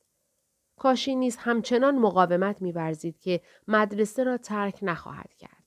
کاشی 0.76 1.14
نیز 1.14 1.36
همچنان 1.36 1.98
مقاومت 1.98 2.62
میورزید 2.62 3.18
که 3.18 3.40
مدرسه 3.68 4.24
را 4.24 4.36
ترک 4.36 4.78
نخواهد 4.82 5.34
کرد. 5.34 5.64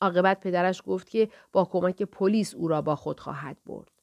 عاقبت 0.00 0.40
پدرش 0.40 0.82
گفت 0.86 1.10
که 1.10 1.28
با 1.52 1.64
کمک 1.64 2.02
پلیس 2.02 2.54
او 2.54 2.68
را 2.68 2.82
با 2.82 2.96
خود 2.96 3.20
خواهد 3.20 3.56
برد. 3.66 3.99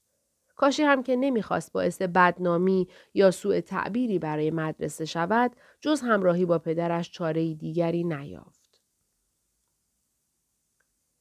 کاشی 0.58 0.84
هم 0.84 1.04
که 1.04 1.16
نمی‌خواست 1.16 1.74
باعث 1.74 2.02
بدنامی 2.02 2.88
یا 3.14 3.32
سوء 3.32 3.62
تعبیری 3.62 4.20
برای 4.20 4.52
مدرسه 4.52 5.06
شود 5.06 5.56
جز 5.82 6.02
همراهی 6.02 6.46
با 6.46 6.60
پدرش 6.60 7.12
چاره 7.12 7.54
دیگری 7.54 8.04
نیافت. 8.04 8.82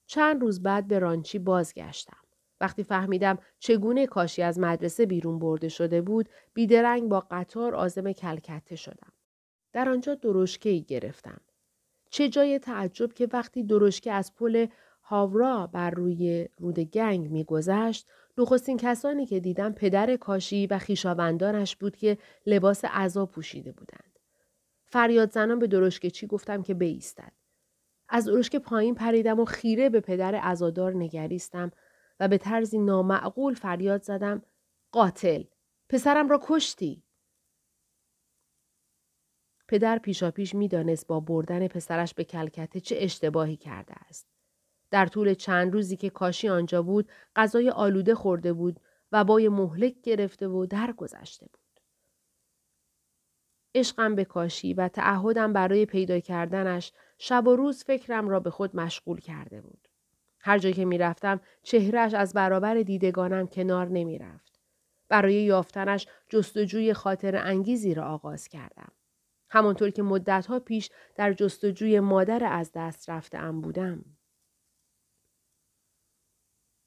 چند 0.06 0.42
روز 0.42 0.62
بعد 0.62 0.88
به 0.88 0.98
رانچی 0.98 1.38
بازگشتم. 1.38 2.16
وقتی 2.60 2.84
فهمیدم 2.84 3.38
چگونه 3.58 4.06
کاشی 4.06 4.42
از 4.42 4.58
مدرسه 4.58 5.06
بیرون 5.06 5.38
برده 5.38 5.68
شده 5.68 6.02
بود 6.02 6.28
بیدرنگ 6.54 7.08
با 7.08 7.26
قطار 7.30 7.74
آزم 7.74 8.12
کلکته 8.12 8.76
شدم. 8.76 9.12
در 9.72 9.88
آنجا 9.88 10.14
درشکه 10.14 10.70
ای 10.70 10.82
گرفتم. 10.82 11.40
چه 12.10 12.28
جای 12.28 12.58
تعجب 12.58 13.12
که 13.12 13.28
وقتی 13.32 13.62
درشکه 13.62 14.12
از 14.12 14.34
پل 14.34 14.66
هاورا 15.02 15.66
بر 15.66 15.90
روی 15.90 16.48
رود 16.58 16.80
گنگ 16.80 17.30
میگذشت 17.30 18.06
نخستین 18.38 18.76
کسانی 18.76 19.26
که 19.26 19.40
دیدم 19.40 19.72
پدر 19.72 20.16
کاشی 20.16 20.66
و 20.66 20.78
خیشاوندانش 20.78 21.76
بود 21.76 21.96
که 21.96 22.18
لباس 22.46 22.84
عذا 22.84 23.26
پوشیده 23.26 23.72
بودند. 23.72 24.18
فریاد 24.86 25.30
زنان 25.30 25.58
به 25.58 25.66
درشکه 25.66 26.10
چی 26.10 26.26
گفتم 26.26 26.62
که 26.62 26.74
بیستد. 26.74 27.32
از 28.08 28.28
که 28.50 28.58
پایین 28.58 28.94
پریدم 28.94 29.40
و 29.40 29.44
خیره 29.44 29.88
به 29.88 30.00
پدر 30.00 30.40
ازادار 30.42 30.94
نگریستم 30.94 31.70
و 32.20 32.28
به 32.28 32.38
طرزی 32.38 32.78
نامعقول 32.78 33.54
فریاد 33.54 34.02
زدم 34.02 34.42
قاتل 34.92 35.42
پسرم 35.88 36.28
را 36.28 36.40
کشتی 36.42 37.02
پدر 39.68 39.98
پیشاپیش 39.98 40.54
می‌دانست 40.54 41.06
با 41.06 41.20
بردن 41.20 41.68
پسرش 41.68 42.14
به 42.14 42.24
کلکته 42.24 42.80
چه 42.80 42.96
اشتباهی 42.98 43.56
کرده 43.56 43.94
است 43.94 44.35
در 44.96 45.06
طول 45.06 45.34
چند 45.34 45.72
روزی 45.72 45.96
که 45.96 46.10
کاشی 46.10 46.48
آنجا 46.48 46.82
بود 46.82 47.08
غذای 47.36 47.70
آلوده 47.70 48.14
خورده 48.14 48.52
بود 48.52 48.80
و 49.12 49.24
بای 49.24 49.48
مهلک 49.48 49.94
گرفته 50.02 50.48
و 50.48 50.66
درگذشته 50.66 51.46
بود 51.52 51.80
عشقم 53.74 54.14
به 54.14 54.24
کاشی 54.24 54.74
و 54.74 54.88
تعهدم 54.88 55.52
برای 55.52 55.86
پیدا 55.86 56.20
کردنش 56.20 56.92
شب 57.18 57.46
و 57.46 57.56
روز 57.56 57.84
فکرم 57.84 58.28
را 58.28 58.40
به 58.40 58.50
خود 58.50 58.76
مشغول 58.76 59.20
کرده 59.20 59.60
بود. 59.60 59.88
هر 60.40 60.58
جا 60.58 60.70
که 60.70 60.84
می 60.84 60.98
رفتم 60.98 61.40
چهرش 61.62 62.14
از 62.14 62.32
برابر 62.32 62.74
دیدگانم 62.74 63.46
کنار 63.46 63.88
نمی 63.88 64.18
رفت. 64.18 64.60
برای 65.08 65.34
یافتنش 65.34 66.06
جستجوی 66.28 66.94
خاطر 66.94 67.36
انگیزی 67.36 67.94
را 67.94 68.04
آغاز 68.04 68.48
کردم. 68.48 68.92
همانطور 69.48 69.90
که 69.90 70.02
مدتها 70.02 70.60
پیش 70.60 70.90
در 71.14 71.32
جستجوی 71.32 72.00
مادر 72.00 72.44
از 72.44 72.70
دست 72.74 73.10
رفته 73.10 73.38
ام 73.38 73.60
بودم. 73.60 74.15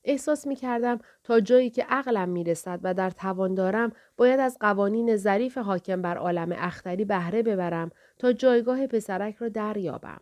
احساس 0.10 0.48
می 0.48 0.56
کردم 0.56 1.00
تا 1.24 1.40
جایی 1.40 1.70
که 1.70 1.84
عقلم 1.84 2.30
می 2.30 2.44
رسد 2.44 2.80
و 2.84 2.94
در 2.94 3.10
توان 3.10 3.54
دارم 3.54 3.92
باید 4.18 4.40
از 4.40 4.58
قوانین 4.60 5.16
ظریف 5.16 5.58
حاکم 5.58 6.02
بر 6.02 6.18
عالم 6.18 6.52
اختری 6.52 7.06
بهره 7.06 7.44
ببرم 7.44 7.92
تا 8.18 8.34
جایگاه 8.34 8.88
پسرک 8.88 9.36
را 9.36 9.50
دریابم. 9.50 10.22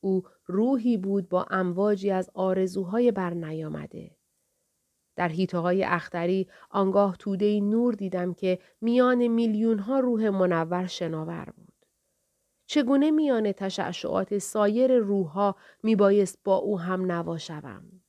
او 0.00 0.22
روحی 0.46 0.96
بود 0.96 1.28
با 1.28 1.46
امواجی 1.50 2.10
از 2.10 2.30
آرزوهای 2.34 3.12
برنیامده. 3.12 4.16
در 5.16 5.28
حیطه 5.28 5.58
های 5.58 5.84
اختری 5.84 6.48
آنگاه 6.70 7.16
توده 7.16 7.60
نور 7.60 7.94
دیدم 7.94 8.34
که 8.34 8.58
میان 8.80 9.26
میلیون 9.26 9.78
ها 9.78 10.00
روح 10.00 10.28
منور 10.28 10.86
شناور 10.86 11.52
بود. 11.56 11.86
چگونه 12.66 13.10
میان 13.10 13.52
تشعشعات 13.52 14.38
سایر 14.38 14.98
روحها 14.98 15.56
میبایست 15.82 16.38
با 16.44 16.56
او 16.56 16.80
هم 16.80 17.12
نوا 17.12 17.38
شوم. 17.38 18.00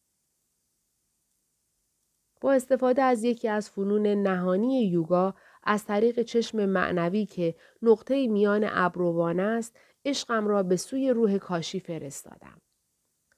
با 2.42 2.54
استفاده 2.54 3.02
از 3.02 3.24
یکی 3.24 3.48
از 3.48 3.70
فنون 3.70 4.08
نهانی 4.08 4.86
یوگا 4.86 5.36
از 5.64 5.86
طریق 5.86 6.22
چشم 6.22 6.66
معنوی 6.66 7.26
که 7.26 7.56
نقطه 7.82 8.28
میان 8.28 8.68
ابروان 8.72 9.40
است 9.40 9.78
عشقم 10.06 10.48
را 10.48 10.64
به 10.64 10.76
سوی 10.76 11.10
روح 11.10 11.38
کاشی 11.38 11.80
فرستادم. 11.80 12.62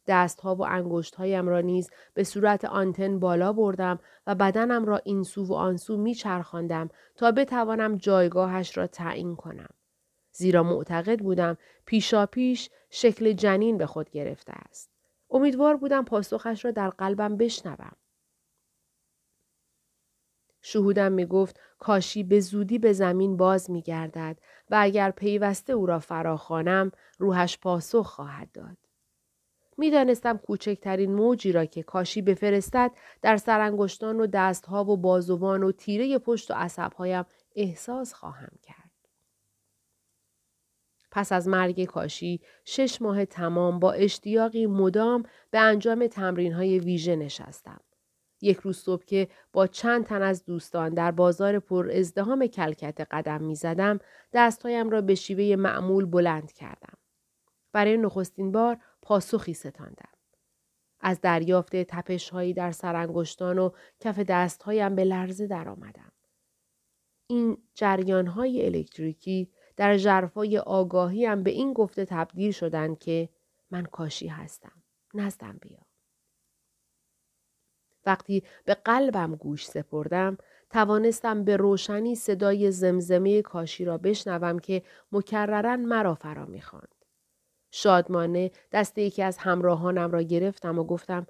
دستها 0.08 0.56
و 0.56 0.66
انگشتهایم 0.66 1.48
را 1.48 1.62
نیز 1.62 1.90
به 2.14 2.24
صورت 2.24 2.66
آنتن 2.66 3.20
بالا 3.20 3.54
بردم 3.54 4.00
و 4.28 4.36
بدنم 4.36 4.86
را 4.86 4.98
این 4.98 5.24
سو 5.24 5.46
و 5.46 5.54
آن 5.54 5.78
سو 5.78 5.98
می 5.98 6.16
چرخاندم 6.16 6.90
تا 7.16 7.32
بتوانم 7.32 7.98
جایگاهش 7.98 8.78
را 8.78 8.88
تعیین 8.88 9.36
کنم. 9.36 9.70
زیرا 10.32 10.64
معتقد 10.64 11.20
بودم 11.20 11.58
پیشا 11.86 12.26
پیش 12.26 12.70
شکل 12.90 13.32
جنین 13.32 13.78
به 13.78 13.86
خود 13.86 14.10
گرفته 14.10 14.54
است. 14.54 14.90
امیدوار 15.30 15.78
بودم 15.78 16.06
پاسخش 16.06 16.66
را 16.66 16.72
در 16.72 16.90
قلبم 16.90 17.38
بشنوم. 17.38 17.96
شهودم 20.66 21.12
می 21.12 21.26
گفت 21.26 21.60
کاشی 21.80 22.24
به 22.24 22.40
زودی 22.40 22.80
به 22.80 22.94
زمین 22.94 23.38
باز 23.38 23.72
می 23.72 23.82
گردد 23.82 24.38
و 24.70 24.78
اگر 24.80 25.12
پیوسته 25.12 25.74
او 25.74 25.86
را 25.86 26.00
فراخوانم 26.00 26.92
روحش 27.18 27.58
پاسخ 27.58 28.08
خواهد 28.08 28.52
داد. 28.52 28.78
می 29.78 29.92
دانستم 29.92 30.38
کوچکترین 30.38 31.16
موجی 31.16 31.52
را 31.52 31.66
که 31.66 31.84
کاشی 31.84 32.22
بفرستد 32.22 32.92
در 33.22 33.38
سرانگشتان 33.38 34.20
و 34.20 34.28
دستها 34.28 34.84
و 34.84 34.98
بازوان 34.98 35.64
و 35.64 35.72
تیره 35.72 36.18
پشت 36.18 36.52
و 36.52 36.54
عصبهایم 36.54 37.26
احساس 37.56 38.14
خواهم 38.14 38.52
کرد. 38.62 38.92
پس 41.12 41.32
از 41.32 41.48
مرگ 41.48 41.86
کاشی 41.86 42.42
شش 42.66 43.02
ماه 43.02 43.26
تمام 43.26 43.80
با 43.80 43.92
اشتیاقی 43.92 44.66
مدام 44.66 45.24
به 45.52 45.60
انجام 45.60 46.08
تمرین 46.08 46.54
های 46.54 46.80
ویژه 46.80 47.16
نشستم. 47.16 47.80
یک 48.44 48.58
روز 48.58 48.78
صبح 48.78 49.06
که 49.06 49.28
با 49.54 49.68
چند 49.68 50.06
تن 50.06 50.22
از 50.22 50.46
دوستان 50.46 50.94
در 50.94 51.12
بازار 51.12 51.60
پر 51.60 51.92
ازدهام 51.92 52.48
کلکت 52.48 53.08
قدم 53.12 53.44
می 53.44 53.56
زدم 53.56 54.00
دستهایم 54.34 54.90
را 54.90 55.02
به 55.02 55.16
شیوه 55.16 55.56
معمول 55.56 56.06
بلند 56.06 56.52
کردم. 56.52 56.98
برای 57.72 57.98
نخستین 57.98 58.52
بار 58.52 58.78
پاسخی 59.02 59.54
ستاندم. 59.54 60.10
از 61.00 61.22
دریافت 61.22 61.76
تپش 61.76 62.30
هایی 62.30 62.54
در 62.54 62.72
سرانگشتان 62.72 63.60
و 63.60 63.70
کف 64.00 64.20
دستهایم 64.20 64.96
به 64.96 65.04
لرزه 65.04 65.48
درآمدم. 65.48 66.12
این 67.28 67.58
جریان 67.76 68.28
های 68.28 68.66
الکتریکی 68.66 69.52
در 69.78 69.98
جرفای 69.98 70.58
آگاهیم 70.58 71.44
به 71.44 71.52
این 71.52 71.74
گفته 71.74 72.06
تبدیل 72.06 72.52
شدند 72.52 73.00
که 73.00 73.30
من 73.72 73.84
کاشی 73.84 74.28
هستم. 74.28 74.84
نزدم 75.14 75.58
بیا. 75.62 75.93
وقتی 78.06 78.44
به 78.66 78.74
قلبم 78.74 79.36
گوش 79.36 79.68
سپردم 79.68 80.38
توانستم 80.70 81.44
به 81.44 81.58
روشنی 81.58 82.16
صدای 82.16 82.72
زمزمه 82.72 83.42
کاشی 83.42 83.86
را 83.86 83.98
بشنوم 83.98 84.60
که 84.60 84.84
مکررن 85.12 85.80
مرا 85.86 86.16
فرا 86.16 86.46
می‌خواند. 86.46 86.96
شادمانه 87.72 88.52
دست 88.72 88.98
یکی 88.98 89.24
از 89.24 89.38
همراهانم 89.38 90.12
را 90.12 90.22
گرفتم 90.22 90.80
و 90.80 90.84
گفتم 90.84 91.28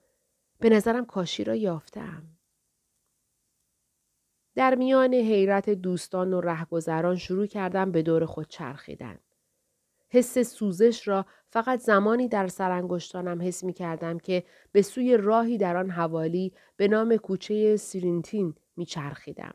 به 0.59 0.69
نظرم 0.69 1.05
کاشی 1.05 1.43
را 1.43 1.55
یافتم. 1.55 2.23
در 4.55 4.75
میان 4.75 5.13
حیرت 5.13 5.69
دوستان 5.69 6.33
و 6.33 6.41
رهگذران 6.41 7.15
شروع 7.15 7.45
کردم 7.45 7.91
به 7.91 8.01
دور 8.01 8.25
خود 8.25 8.47
چرخیدن. 8.47 9.19
حس 10.13 10.39
سوزش 10.39 11.08
را 11.08 11.25
فقط 11.50 11.79
زمانی 11.79 12.27
در 12.27 12.48
سرانگشتانم 12.48 13.41
حس 13.41 13.63
می 13.63 13.74
کردم 13.74 14.20
که 14.20 14.43
به 14.72 14.82
سوی 14.82 15.17
راهی 15.17 15.58
در 15.58 15.77
آن 15.77 15.89
حوالی 15.89 16.53
به 16.77 16.88
نام 16.88 17.17
کوچه 17.17 17.77
سیرینتین 17.77 18.55
می 18.75 18.86
چرخیدم. 18.86 19.53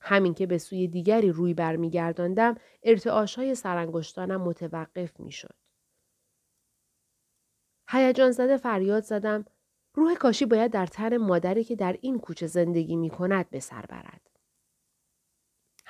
همین 0.00 0.34
که 0.34 0.46
به 0.46 0.58
سوی 0.58 0.88
دیگری 0.88 1.30
روی 1.30 1.54
برمیگرداندم 1.54 2.54
ارتعاش 2.82 3.34
های 3.34 3.54
سرانگشتانم 3.54 4.40
متوقف 4.40 5.20
می 5.20 5.32
شد. 5.32 5.54
هیجان 7.90 8.30
زده 8.30 8.56
فریاد 8.56 9.02
زدم 9.02 9.44
روح 9.94 10.14
کاشی 10.14 10.46
باید 10.46 10.72
در 10.72 10.86
تن 10.86 11.16
مادری 11.16 11.64
که 11.64 11.76
در 11.76 11.98
این 12.00 12.18
کوچه 12.18 12.46
زندگی 12.46 12.96
می 12.96 13.10
کند 13.10 13.50
به 13.50 13.60
سر 13.60 13.86
برد. 13.86 14.37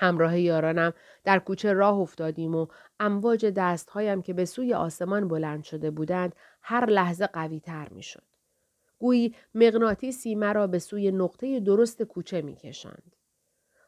همراه 0.01 0.39
یارانم 0.41 0.93
در 1.25 1.39
کوچه 1.39 1.73
راه 1.73 1.99
افتادیم 1.99 2.55
و 2.55 2.67
امواج 3.01 3.47
دستهایم 3.47 4.23
که 4.23 4.33
به 4.33 4.45
سوی 4.45 4.75
آسمان 4.75 5.29
بلند 5.29 5.65
شده 5.65 5.91
بودند 5.91 6.37
هر 6.63 6.87
لحظه 6.87 7.27
قوی 7.27 7.61
تر 7.61 7.89
می 7.89 8.03
شد. 8.03 8.23
گویی 8.99 9.35
مغناطیسی 9.55 10.35
مرا 10.35 10.67
به 10.67 10.79
سوی 10.79 11.11
نقطه 11.11 11.61
درست 11.61 12.03
کوچه 12.03 12.43
می 12.43 12.57
کشند. 12.57 13.17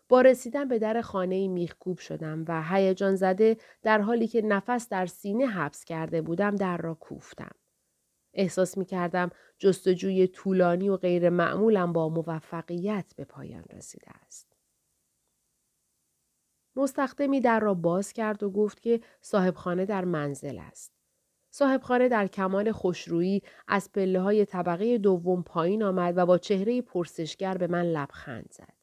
با 0.08 0.20
رسیدن 0.20 0.68
به 0.68 0.78
در 0.78 1.00
خانه 1.00 1.48
میخکوب 1.48 1.98
شدم 1.98 2.44
و 2.48 2.62
هیجان 2.62 3.16
زده 3.16 3.56
در 3.82 4.00
حالی 4.00 4.26
که 4.26 4.42
نفس 4.42 4.88
در 4.88 5.06
سینه 5.06 5.46
حبس 5.46 5.84
کرده 5.84 6.22
بودم 6.22 6.56
در 6.56 6.76
را 6.76 6.94
کوفتم. 6.94 7.54
احساس 8.34 8.78
می 8.78 8.84
کردم 8.84 9.30
جستجوی 9.58 10.26
طولانی 10.26 10.88
و 10.88 10.96
غیر 10.96 11.30
معمولم 11.30 11.92
با 11.92 12.08
موفقیت 12.08 13.12
به 13.16 13.24
پایان 13.24 13.64
رسیده 13.72 14.10
است. 14.26 14.49
مستخدمی 16.76 17.40
در 17.40 17.60
را 17.60 17.74
باز 17.74 18.12
کرد 18.12 18.42
و 18.42 18.50
گفت 18.50 18.82
که 18.82 19.00
صاحبخانه 19.20 19.86
در 19.86 20.04
منزل 20.04 20.58
است. 20.58 20.92
صاحبخانه 21.50 22.08
در 22.08 22.26
کمال 22.26 22.72
خوشرویی 22.72 23.42
از 23.68 23.92
پله 23.92 24.20
های 24.20 24.44
طبقه 24.44 24.98
دوم 24.98 25.42
پایین 25.42 25.82
آمد 25.82 26.14
و 26.16 26.26
با 26.26 26.38
چهره 26.38 26.82
پرسشگر 26.82 27.58
به 27.58 27.66
من 27.66 27.82
لبخند 27.82 28.48
زد. 28.52 28.74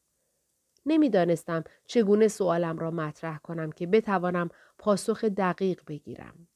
نمی‌دانستم 0.86 1.64
چگونه 1.86 2.28
سوالم 2.28 2.78
را 2.78 2.90
مطرح 2.90 3.38
کنم 3.38 3.72
که 3.72 3.86
بتوانم 3.86 4.48
پاسخ 4.78 5.24
دقیق 5.24 5.80
بگیرم. 5.86 6.48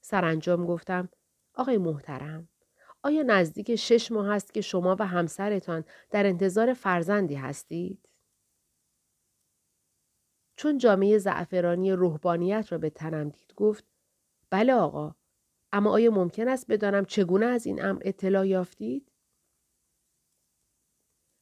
سرانجام 0.00 0.66
گفتم 0.66 1.08
آقای 1.54 1.78
محترم 1.78 2.48
آیا 3.02 3.22
نزدیک 3.22 3.76
شش 3.76 4.12
ماه 4.12 4.30
است 4.30 4.54
که 4.54 4.60
شما 4.60 4.96
و 4.98 5.06
همسرتان 5.06 5.84
در 6.10 6.26
انتظار 6.26 6.74
فرزندی 6.74 7.34
هستید؟ 7.34 8.09
چون 10.60 10.78
جامعه 10.78 11.18
زعفرانی 11.18 11.92
روحانیت 11.92 12.72
را 12.72 12.78
به 12.78 12.90
تنم 12.90 13.28
دید 13.28 13.54
گفت 13.56 13.84
بله 14.50 14.74
آقا 14.74 15.14
اما 15.72 15.90
آیا 15.90 16.10
ممکن 16.10 16.48
است 16.48 16.66
بدانم 16.70 17.04
چگونه 17.04 17.46
از 17.46 17.66
این 17.66 17.84
امر 17.84 18.02
اطلاع 18.04 18.48
یافتید؟ 18.48 19.12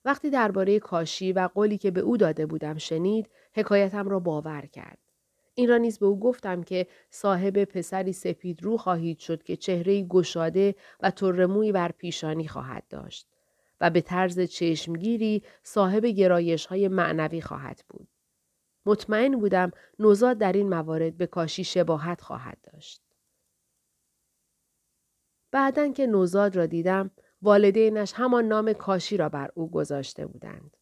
وقتی 0.05 0.31
درباره 0.31 0.79
کاشی 0.79 1.33
و 1.33 1.49
قولی 1.55 1.79
که 1.79 1.91
به 1.91 2.01
او 2.01 2.17
داده 2.17 2.47
بودم 2.47 2.79
شنید 2.79 3.31
حکایتم 3.55 4.09
را 4.09 4.21
باور 4.21 4.67
کرد. 4.67 4.99
این 5.55 5.69
را 5.69 5.77
نیز 5.77 5.99
به 5.99 6.07
او 6.07 6.21
گفتم 6.21 6.63
که 6.63 6.87
صاحب 7.11 7.65
پسری 7.65 8.13
سپید 8.13 8.63
رو 8.63 8.77
خواهید 8.77 9.19
شد 9.19 9.43
که 9.43 9.57
چهره 9.57 10.03
گشاده 10.03 10.75
و 11.01 11.11
ترموی 11.11 11.73
بر 11.73 11.93
پیشانی 11.93 12.49
خواهد 12.49 12.85
داشت 12.89 13.29
و 13.81 13.91
به 13.91 14.01
طرز 14.01 14.41
چشمگیری 14.41 15.43
صاحب 15.63 16.07
گرایش 16.07 16.67
های 16.67 16.89
معنوی 16.89 17.41
خواهد 17.41 17.85
بود. 17.89 18.09
مطمئن 18.89 19.37
بودم 19.37 19.71
نوزاد 19.99 20.39
در 20.39 20.53
این 20.53 20.69
موارد 20.69 21.17
به 21.17 21.27
کاشی 21.27 21.65
شباهت 21.65 22.21
خواهد 22.21 22.59
داشت. 22.73 23.03
بعدن 25.51 25.93
که 25.93 26.07
نوزاد 26.07 26.57
را 26.57 26.67
دیدم 26.67 27.11
والدینش 27.43 28.13
همان 28.17 28.45
نام 28.45 28.73
کاشی 28.73 29.17
را 29.17 29.29
بر 29.29 29.51
او 29.55 29.71
گذاشته 29.71 30.27
بودند. 30.27 30.77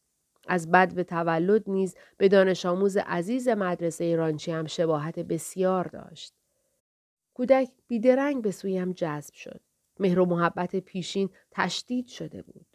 از 0.48 0.70
بد 0.70 0.94
به 0.94 1.04
تولد 1.04 1.70
نیز 1.70 1.96
به 2.16 2.28
دانش 2.28 2.66
آموز 2.66 2.96
عزیز 2.96 3.48
مدرسه 3.48 4.04
ایرانچی 4.04 4.52
هم 4.52 4.66
شباهت 4.66 5.18
بسیار 5.18 5.84
داشت. 5.84 6.34
کودک 7.34 7.68
بیدرنگ 7.88 8.42
به 8.42 8.50
سویم 8.50 8.92
جذب 8.92 9.34
شد. 9.34 9.60
مهر 10.00 10.20
و 10.20 10.24
محبت 10.24 10.76
پیشین 10.76 11.30
تشدید 11.50 12.06
شده 12.06 12.42
بود. 12.42 12.66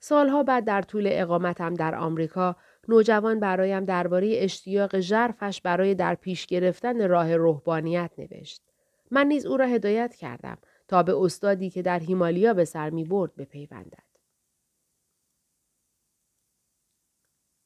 سالها 0.00 0.42
بعد 0.42 0.64
در 0.64 0.82
طول 0.82 1.08
اقامتم 1.10 1.74
در 1.74 1.94
آمریکا 1.94 2.56
نوجوان 2.88 3.40
برایم 3.40 3.84
درباره 3.84 4.32
اشتیاق 4.36 5.00
ژرفش 5.00 5.60
برای 5.60 5.94
در 5.94 6.14
پیش 6.14 6.46
گرفتن 6.46 7.08
راه 7.08 7.36
روحانیت 7.36 8.12
نوشت. 8.18 8.62
من 9.10 9.26
نیز 9.26 9.46
او 9.46 9.56
را 9.56 9.66
هدایت 9.66 10.14
کردم 10.14 10.58
تا 10.88 11.02
به 11.02 11.16
استادی 11.16 11.70
که 11.70 11.82
در 11.82 11.98
هیمالیا 11.98 12.54
به 12.54 12.64
سر 12.64 12.90
می 12.90 13.04
برد 13.04 13.34
بپیوندد. 13.36 14.12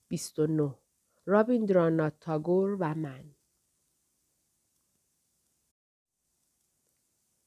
29 0.09 0.75
رابیندرانات 1.27 2.13
تاگور 2.21 2.77
و 2.81 2.95
من 2.95 3.25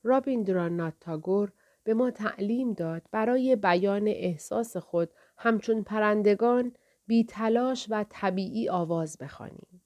رابیندرانات 0.04 0.94
تاگور 1.00 1.52
به 1.84 1.94
ما 1.94 2.12
تعلیم 2.12 2.74
داد 2.74 3.02
برای 3.12 3.56
بیان 3.56 4.08
احساس 4.08 4.78
خود 4.78 5.10
همچون 5.38 5.84
پرندگان 5.84 6.76
بی 7.10 7.24
تلاش 7.24 7.88
و 7.90 8.06
طبیعی 8.10 8.70
آواز 8.70 9.18
بخوانیم. 9.18 9.82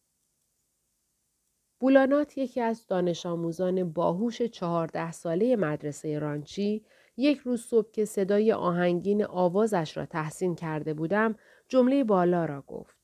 بولانات 1.79 2.37
یکی 2.37 2.61
از 2.61 2.87
دانش 2.87 3.25
آموزان 3.25 3.93
باهوش 3.93 4.41
چهارده 4.41 5.11
ساله 5.11 5.55
مدرسه 5.55 6.19
رانچی 6.19 6.85
یک 7.17 7.37
روز 7.37 7.61
صبح 7.61 7.91
که 7.91 8.05
صدای 8.05 8.51
آهنگین 8.53 9.25
آوازش 9.25 9.97
را 9.97 10.05
تحسین 10.05 10.55
کرده 10.55 10.93
بودم 10.93 11.35
جمله 11.67 12.03
بالا 12.03 12.45
را 12.45 12.61
گفت. 12.61 12.97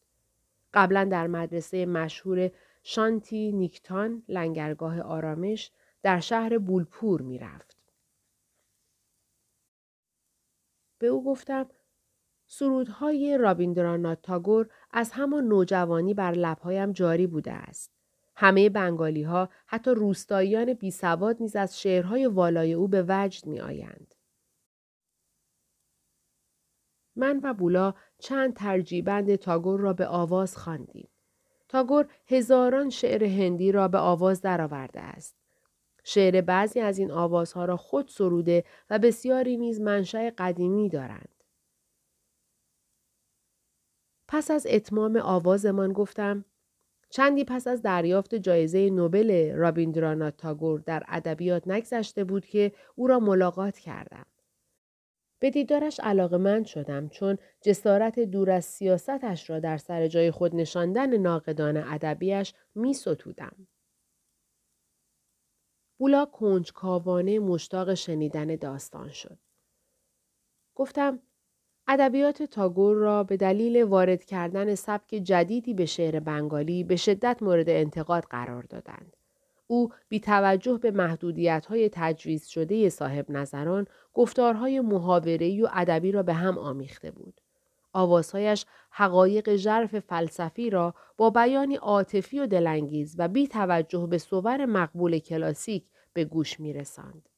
قبلا 0.74 1.04
در 1.04 1.28
مدرسه 1.28 1.86
مشهور 1.86 2.52
شانتی 2.84 3.52
نیکتان 3.52 4.24
لنگرگاه 4.28 5.02
آرامش 5.02 5.72
در 6.04 6.20
شهر 6.20 6.58
بولپور 6.58 7.22
می 7.22 7.38
رفت. 7.38 7.78
به 10.98 11.08
او 11.08 11.24
گفتم 11.24 11.70
سرودهای 12.52 13.38
رابیندرانات 13.38 14.22
تاگور 14.22 14.70
از 14.92 15.12
همان 15.12 15.48
نوجوانی 15.48 16.14
بر 16.14 16.32
لبهایم 16.32 16.92
جاری 16.92 17.28
بوده 17.28 17.52
است. 17.52 17.92
همه 18.36 18.70
بنگالی 18.70 19.24
ها 19.24 19.50
حتی 19.66 19.92
روستاییان 19.92 20.74
بی 20.74 20.92
سواد 20.92 21.38
نیز 21.40 21.56
از 21.56 21.82
شعرهای 21.82 22.26
والای 22.26 22.74
او 22.74 22.88
به 22.88 23.06
وجد 23.08 23.46
می 23.46 23.60
آیند. 23.60 24.16
من 27.16 27.40
و 27.44 27.54
بولا 27.54 27.94
چند 28.20 28.54
ترجیبند 28.54 29.36
تاگور 29.36 29.80
را 29.80 29.94
به 29.94 30.08
آواز 30.08 30.58
خواندیم. 30.58 31.10
تاگور 31.68 32.08
هزاران 32.28 32.90
شعر 32.90 33.24
هندی 33.24 33.72
را 33.72 33.88
به 33.88 33.98
آواز 33.98 34.42
درآورده 34.42 35.00
است. 35.02 35.36
شعر 36.04 36.42
بعضی 36.42 36.80
از 36.80 36.98
این 36.98 37.12
آوازها 37.12 37.66
را 37.66 37.78
خود 37.78 38.08
سروده 38.08 38.64
و 38.90 39.00
بسیاری 39.00 39.58
نیز 39.58 39.82
منشأ 39.82 40.30
قدیمی 40.38 40.90
دارند. 40.90 41.39
پس 44.32 44.52
از 44.52 44.68
اتمام 44.70 45.18
آوازمان 45.18 45.94
گفتم 45.94 46.46
چندی 47.10 47.44
پس 47.44 47.68
از 47.68 47.82
دریافت 47.82 48.36
جایزه 48.36 48.90
نوبل 48.90 49.52
رابیندرانات 49.52 50.38
تاگور 50.38 50.80
در 50.80 51.04
ادبیات 51.08 51.68
نگذشته 51.68 52.24
بود 52.24 52.46
که 52.46 52.72
او 52.96 53.08
را 53.08 53.20
ملاقات 53.20 53.78
کردم. 53.78 54.26
به 55.40 55.50
دیدارش 55.50 56.00
علاقه 56.00 56.64
شدم 56.64 57.10
چون 57.10 57.38
جسارت 57.62 58.20
دور 58.20 58.52
از 58.52 58.66
سیاستش 58.66 59.50
را 59.50 59.60
در 59.60 59.78
سر 59.78 60.08
جای 60.08 60.32
خود 60.32 60.56
نشاندن 60.56 61.18
ناقدان 61.18 61.78
ادبیش 61.78 62.54
می 62.76 62.94
ستودم. 62.94 63.68
بولا 65.98 66.26
کنجکاوانه 66.26 67.40
مشتاق 67.40 67.94
شنیدن 67.94 68.56
داستان 68.56 69.10
شد. 69.10 69.38
گفتم 70.76 71.20
ادبیات 71.92 72.44
تاگور 72.44 72.98
را 72.98 73.24
به 73.24 73.38
دلیل 73.38 73.84
وارد 73.84 74.26
کردن 74.26 74.76
سبک 74.76 75.10
جدیدی 75.10 75.74
به 75.74 75.86
شعر 75.86 76.20
بنگالی 76.20 76.84
به 76.84 76.96
شدت 76.96 77.38
مورد 77.42 77.70
انتقاد 77.70 78.24
قرار 78.24 78.64
دادند. 78.64 79.18
او 79.68 79.90
بی 80.10 80.20
توجه 80.20 80.78
به 80.78 80.92
محدودیت 80.92 81.66
های 81.66 81.90
تجویز 81.94 82.48
شده 82.48 82.90
صاحب 82.90 83.32
نظران 83.32 83.88
گفتارهای 84.14 84.80
محاوره‌ای 84.80 85.62
و 85.62 85.68
ادبی 85.74 86.12
را 86.12 86.24
به 86.24 86.34
هم 86.34 86.58
آمیخته 86.58 87.12
بود. 87.12 87.42
آوازهایش 87.94 88.66
حقایق 88.92 89.56
ژرف 89.56 90.00
فلسفی 90.00 90.70
را 90.70 90.94
با 91.18 91.30
بیانی 91.30 91.76
عاطفی 91.76 92.40
و 92.40 92.48
دلانگیز 92.48 93.16
و 93.18 93.28
بی 93.28 93.48
توجه 93.48 94.08
به 94.10 94.18
صور 94.18 94.66
مقبول 94.66 95.20
کلاسیک 95.20 95.84
به 96.14 96.26
گوش 96.26 96.60
می 96.60 96.74
رسند. 96.74 97.30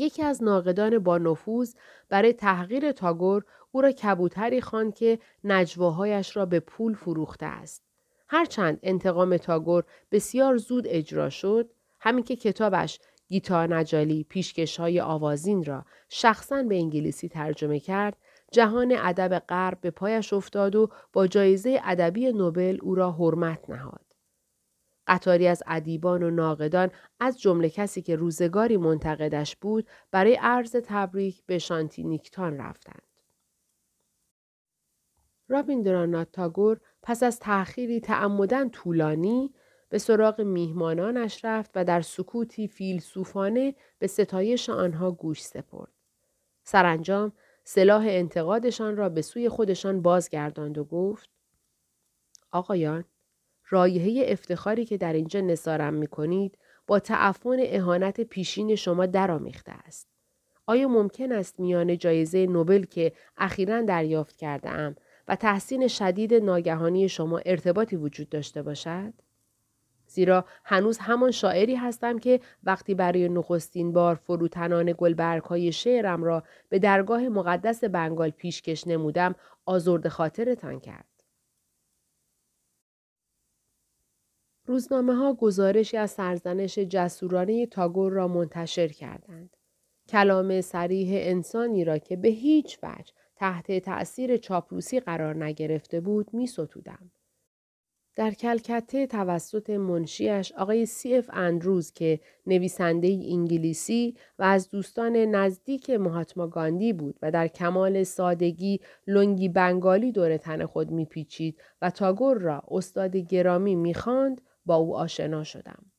یکی 0.00 0.22
از 0.22 0.42
ناقدان 0.42 0.98
با 0.98 1.18
نفوذ 1.18 1.74
برای 2.08 2.32
تحقیر 2.32 2.92
تاگور 2.92 3.44
او 3.72 3.80
را 3.80 3.92
کبوتری 3.92 4.60
خواند 4.60 4.94
که 4.94 5.18
نجواهایش 5.44 6.36
را 6.36 6.46
به 6.46 6.60
پول 6.60 6.94
فروخته 6.94 7.46
است. 7.46 7.82
هرچند 8.28 8.78
انتقام 8.82 9.36
تاگور 9.36 9.84
بسیار 10.12 10.56
زود 10.56 10.84
اجرا 10.86 11.30
شد، 11.30 11.70
همین 12.00 12.24
که 12.24 12.36
کتابش 12.36 13.00
گیتا 13.28 13.66
نجالی 13.66 14.26
پیشکش 14.28 14.80
های 14.80 15.00
آوازین 15.00 15.64
را 15.64 15.84
شخصا 16.08 16.62
به 16.62 16.76
انگلیسی 16.76 17.28
ترجمه 17.28 17.80
کرد، 17.80 18.16
جهان 18.52 18.96
ادب 18.98 19.38
غرب 19.38 19.80
به 19.80 19.90
پایش 19.90 20.32
افتاد 20.32 20.76
و 20.76 20.90
با 21.12 21.26
جایزه 21.26 21.80
ادبی 21.84 22.32
نوبل 22.32 22.78
او 22.82 22.94
را 22.94 23.12
حرمت 23.12 23.70
نهاد. 23.70 24.09
قطاری 25.10 25.46
از 25.46 25.62
ادیبان 25.66 26.22
و 26.22 26.30
ناقدان 26.30 26.90
از 27.20 27.40
جمله 27.40 27.70
کسی 27.70 28.02
که 28.02 28.16
روزگاری 28.16 28.76
منتقدش 28.76 29.56
بود 29.56 29.86
برای 30.10 30.34
عرض 30.34 30.76
تبریک 30.84 31.42
به 31.46 31.58
شانتی 31.58 32.04
نیکتان 32.04 32.58
رفتند. 32.58 33.02
رابیندرانات 35.48 36.32
تاگور 36.32 36.80
پس 37.02 37.22
از 37.22 37.38
تأخیری 37.38 38.00
تعمدن 38.00 38.68
طولانی 38.68 39.54
به 39.88 39.98
سراغ 39.98 40.40
میهمانانش 40.40 41.44
رفت 41.44 41.70
و 41.74 41.84
در 41.84 42.00
سکوتی 42.00 42.68
فیلسوفانه 42.68 43.74
به 43.98 44.06
ستایش 44.06 44.70
آنها 44.70 45.10
گوش 45.10 45.42
سپرد. 45.42 45.92
سرانجام 46.64 47.32
سلاح 47.64 48.04
انتقادشان 48.08 48.96
را 48.96 49.08
به 49.08 49.22
سوی 49.22 49.48
خودشان 49.48 50.02
بازگرداند 50.02 50.78
و 50.78 50.84
گفت 50.84 51.30
آقایان 52.50 53.04
رایحه 53.70 54.32
افتخاری 54.32 54.84
که 54.84 54.96
در 54.96 55.12
اینجا 55.12 55.40
نصارم 55.40 55.94
می 55.94 56.06
کنید 56.06 56.58
با 56.86 56.98
تعفن 56.98 57.56
اهانت 57.60 58.20
پیشین 58.20 58.74
شما 58.74 59.06
درآمیخته 59.06 59.72
است. 59.72 60.08
آیا 60.66 60.88
ممکن 60.88 61.32
است 61.32 61.60
میان 61.60 61.98
جایزه 61.98 62.46
نوبل 62.46 62.84
که 62.84 63.12
اخیرا 63.36 63.82
دریافت 63.82 64.36
کرده 64.36 64.70
ام 64.70 64.96
و 65.28 65.36
تحسین 65.36 65.88
شدید 65.88 66.34
ناگهانی 66.34 67.08
شما 67.08 67.40
ارتباطی 67.46 67.96
وجود 67.96 68.28
داشته 68.28 68.62
باشد؟ 68.62 69.12
زیرا 70.06 70.44
هنوز 70.64 70.98
همان 70.98 71.30
شاعری 71.30 71.74
هستم 71.74 72.18
که 72.18 72.40
وقتی 72.64 72.94
برای 72.94 73.28
نخستین 73.28 73.92
بار 73.92 74.14
فروتنان 74.14 74.94
گلبرگ 74.98 75.42
های 75.42 75.72
شعرم 75.72 76.24
را 76.24 76.42
به 76.68 76.78
درگاه 76.78 77.28
مقدس 77.28 77.84
بنگال 77.84 78.30
پیشکش 78.30 78.86
نمودم 78.86 79.34
آزرد 79.66 80.08
خاطرتان 80.08 80.80
کرد. 80.80 81.09
روزنامه 84.70 85.14
ها 85.14 85.34
گزارشی 85.34 85.96
از 85.96 86.10
سرزنش 86.10 86.78
جسورانه 86.78 87.66
تاگور 87.66 88.12
را 88.12 88.28
منتشر 88.28 88.88
کردند. 88.88 89.56
کلام 90.08 90.60
سریح 90.60 91.08
انسانی 91.12 91.84
را 91.84 91.98
که 91.98 92.16
به 92.16 92.28
هیچ 92.28 92.78
وجه 92.82 93.12
تحت 93.36 93.78
تأثیر 93.78 94.36
چاپلوسی 94.36 95.00
قرار 95.00 95.44
نگرفته 95.44 96.00
بود 96.00 96.34
می 96.34 96.46
ستودم. 96.46 97.10
در 98.16 98.30
کلکته 98.30 99.06
توسط 99.06 99.70
منشیش 99.70 100.52
آقای 100.52 100.86
سی 100.86 101.14
اف 101.14 101.30
اندروز 101.32 101.92
که 101.92 102.20
نویسنده 102.46 103.08
انگلیسی 103.08 104.16
و 104.38 104.42
از 104.42 104.68
دوستان 104.68 105.16
نزدیک 105.16 105.90
مهاتما 105.90 106.46
گاندی 106.46 106.92
بود 106.92 107.18
و 107.22 107.30
در 107.30 107.48
کمال 107.48 108.02
سادگی 108.02 108.80
لنگی 109.06 109.48
بنگالی 109.48 110.12
دور 110.12 110.36
تن 110.36 110.66
خود 110.66 110.90
میپیچید 110.90 111.60
و 111.82 111.90
تاگور 111.90 112.38
را 112.38 112.62
استاد 112.70 113.16
گرامی 113.16 113.74
می‌خواند 113.74 114.40
با 114.70 114.76
او 114.76 114.96
آشنا 114.96 115.44
شدم. 115.44 115.92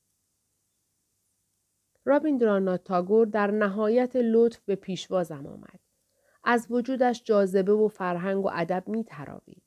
رابیندرانات 2.05 2.83
تاگور 2.83 3.27
در 3.27 3.51
نهایت 3.51 4.15
لطف 4.15 4.59
به 4.65 4.75
پیشوازم 4.75 5.47
آمد. 5.47 5.79
از 6.43 6.67
وجودش 6.69 7.23
جاذبه 7.23 7.73
و 7.73 7.87
فرهنگ 7.87 8.45
و 8.45 8.49
ادب 8.53 8.83
می 8.87 9.03
تراوید. 9.03 9.63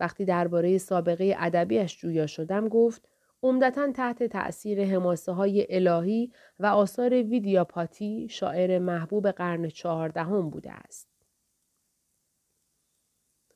وقتی 0.00 0.24
درباره 0.24 0.78
سابقه 0.78 1.34
ادبیش 1.38 1.98
جویا 1.98 2.26
شدم 2.26 2.68
گفت 2.68 3.08
عمدتا 3.42 3.92
تحت 3.92 4.22
تأثیر 4.22 4.84
حماسه 4.84 5.32
های 5.32 5.66
الهی 5.70 6.32
و 6.58 6.66
آثار 6.66 7.14
ویدیاپاتی 7.14 8.28
شاعر 8.28 8.78
محبوب 8.78 9.30
قرن 9.30 9.68
چهاردهم 9.68 10.50
بوده 10.50 10.72
است. 10.72 11.08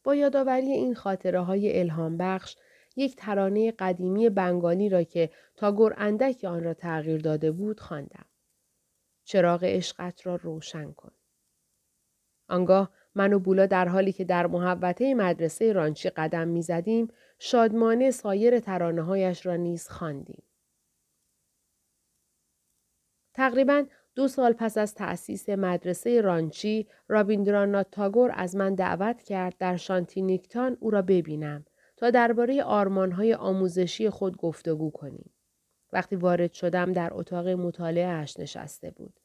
با 0.05 0.14
یادآوری 0.14 0.71
این 0.73 0.95
خاطره 0.95 1.41
های 1.41 1.81
الهام 1.81 2.17
بخش 2.17 2.57
یک 2.98 3.16
ترانه 3.16 3.70
قدیمی 3.70 4.28
بنگالی 4.28 4.88
را 4.88 5.02
که 5.02 5.30
تاگور 5.56 5.94
اندک 5.96 6.44
آن 6.44 6.64
را 6.64 6.74
تغییر 6.74 7.20
داده 7.20 7.52
بود 7.52 7.80
خواندم. 7.80 8.24
چراغ 9.24 9.64
عشقت 9.64 10.26
را 10.26 10.37
روشن 10.37 10.92
کن. 10.92 11.12
آنگاه 12.48 12.92
من 13.14 13.32
و 13.32 13.38
بولا 13.38 13.66
در 13.66 13.88
حالی 13.88 14.12
که 14.12 14.24
در 14.24 14.46
محوطه 14.46 15.14
مدرسه 15.14 15.72
رانچی 15.72 16.11
قدم 16.11 16.48
می‌زدیم 16.48 17.08
شادمانه 17.38 18.11
سایر 18.11 18.61
ترانه 18.61 19.02
هایش 19.02 19.46
را 19.46 19.56
نیز 19.56 19.88
خواندیم. 19.88 20.42
تقریبا 23.34 23.84
دو 24.14 24.28
سال 24.28 24.52
پس 24.52 24.78
از 24.78 24.94
تأسیس 24.94 25.48
مدرسه 25.48 26.20
رانچی 26.20 26.88
رابیندرانات 27.08 27.90
تاگور 27.90 28.30
از 28.34 28.56
من 28.56 28.74
دعوت 28.74 29.22
کرد 29.22 29.56
در 29.58 29.76
شانتینیکتان 29.76 30.76
او 30.80 30.90
را 30.90 31.02
ببینم 31.02 31.64
تا 31.98 32.11
درباره 32.11 32.62
آرمانهای 32.62 33.34
آموزشی 33.34 34.11
خود 34.11 34.37
گفتگو 34.37 34.90
کنیم. 34.90 35.30
وقتی 35.92 36.16
وارد 36.16 36.52
شدم 36.52 36.92
در 36.92 37.11
اتاق 37.12 37.48
مطالعه 37.48 38.06
اش 38.06 38.40
نشسته 38.40 38.90
بود. 38.90 39.20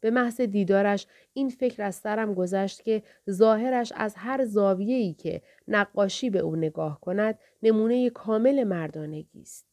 به 0.00 0.10
محض 0.10 0.40
دیدارش 0.40 1.06
این 1.32 1.48
فکر 1.48 1.82
از 1.82 1.94
سرم 1.94 2.34
گذشت 2.34 2.82
که 2.82 3.02
ظاهرش 3.30 3.92
از 3.96 4.14
هر 4.16 4.44
زاویه‌ای 4.44 5.12
که 5.12 5.42
نقاشی 5.68 6.30
به 6.30 6.38
او 6.38 6.56
نگاه 6.56 7.00
کند 7.00 7.38
نمونه 7.62 8.10
کامل 8.10 8.64
مردانگی 8.64 9.40
است. 9.40 9.66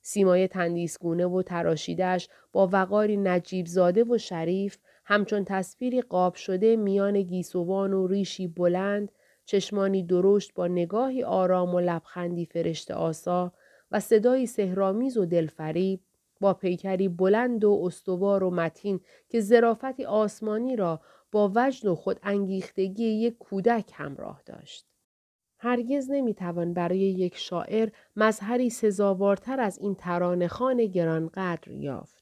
سیمای 0.00 0.48
تندیسگونه 0.48 1.26
و 1.26 1.42
تراشیدش 1.42 2.28
با 2.52 2.68
وقاری 2.72 3.16
نجیب 3.16 3.66
زاده 3.66 4.04
و 4.04 4.18
شریف 4.18 4.78
همچون 5.04 5.44
تصویری 5.44 6.02
قاب 6.02 6.34
شده 6.34 6.76
میان 6.76 7.22
گیسوان 7.22 7.92
و 7.92 8.06
ریشی 8.06 8.46
بلند 8.46 9.12
چشمانی 9.44 10.02
درشت 10.02 10.54
با 10.54 10.66
نگاهی 10.66 11.22
آرام 11.22 11.74
و 11.74 11.80
لبخندی 11.80 12.46
فرشت 12.46 12.90
آسا 12.90 13.52
و 13.90 14.00
صدایی 14.00 14.46
سهرامیز 14.46 15.16
و 15.16 15.26
دلفریب 15.26 16.00
با 16.40 16.54
پیکری 16.54 17.08
بلند 17.08 17.64
و 17.64 17.82
استوار 17.84 18.44
و 18.44 18.50
متین 18.50 19.00
که 19.28 19.40
زرافتی 19.40 20.04
آسمانی 20.04 20.76
را 20.76 21.00
با 21.32 21.52
وجد 21.54 21.86
و 21.86 21.94
خود 21.94 22.20
انگیختگی 22.22 23.04
یک 23.04 23.38
کودک 23.38 23.90
همراه 23.94 24.42
داشت. 24.46 24.86
هرگز 25.58 26.10
نمی‌توان 26.10 26.74
برای 26.74 26.98
یک 26.98 27.36
شاعر 27.36 27.88
مظهری 28.16 28.70
سزاوارتر 28.70 29.60
از 29.60 29.78
این 29.78 29.94
ترانهخان 29.94 30.86
گرانقدر 30.86 31.70
یافت. 31.70 32.21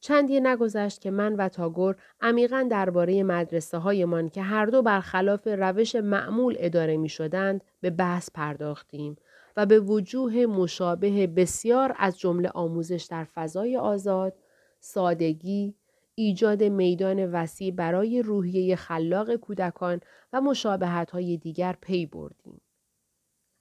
چندی 0.00 0.40
نگذشت 0.40 1.00
که 1.00 1.10
من 1.10 1.34
و 1.34 1.48
تاگور 1.48 1.96
عمیقا 2.20 2.68
درباره 2.70 3.22
مدرسه 3.22 3.78
هایمان 3.78 4.28
که 4.28 4.42
هر 4.42 4.66
دو 4.66 4.82
برخلاف 4.82 5.46
روش 5.46 5.94
معمول 5.94 6.56
اداره 6.58 6.96
می 6.96 7.08
شدند 7.08 7.64
به 7.80 7.90
بحث 7.90 8.30
پرداختیم 8.34 9.16
و 9.56 9.66
به 9.66 9.80
وجوه 9.80 10.46
مشابه 10.46 11.26
بسیار 11.26 11.94
از 11.98 12.18
جمله 12.18 12.48
آموزش 12.48 13.06
در 13.10 13.24
فضای 13.24 13.76
آزاد، 13.76 14.34
سادگی، 14.80 15.74
ایجاد 16.14 16.62
میدان 16.62 17.32
وسیع 17.32 17.72
برای 17.72 18.22
روحیه 18.22 18.76
خلاق 18.76 19.36
کودکان 19.36 20.00
و 20.32 20.40
مشابهت 20.40 21.10
های 21.10 21.36
دیگر 21.36 21.76
پی 21.80 22.06
بردیم. 22.06 22.60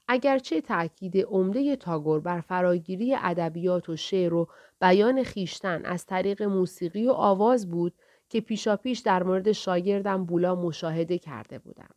اگرچه 0.08 0.62
تأکید 0.62 1.18
عمده 1.18 1.76
تاگور 1.76 2.20
بر 2.20 2.42
فراگیری 2.42 3.16
ادبیات 3.16 3.90
و 3.90 3.96
شعر 3.96 4.34
و 4.34 4.48
بیان 4.82 5.24
خیشتن 5.24 5.86
از 5.86 6.06
طریق 6.06 6.44
موسیقی 6.44 7.08
و 7.08 7.12
آواز 7.12 7.70
بود 7.70 7.94
که 8.30 8.42
پیشاپیش 8.42 9.00
در 9.00 9.24
مورد 9.24 9.52
شاگردم 9.52 10.26
بولا 10.26 10.56
مشاهده 10.56 11.18
کرده 11.18 11.60
بودم. 11.60 11.90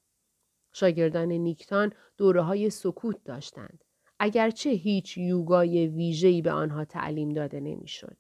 شاگردان 0.73 1.33
نیکتان 1.33 1.93
دوره 2.17 2.43
های 2.43 2.71
سکوت 2.71 3.25
داشتند. 3.25 3.85
اگرچه 4.19 4.71
هیچ 4.71 5.19
یوگای 5.19 5.87
ویژه‌ای 5.87 6.43
به 6.43 6.51
آنها 6.53 6.85
تعلیم 6.85 7.29
داده 7.29 7.61
نمی‌شد. 7.61 8.17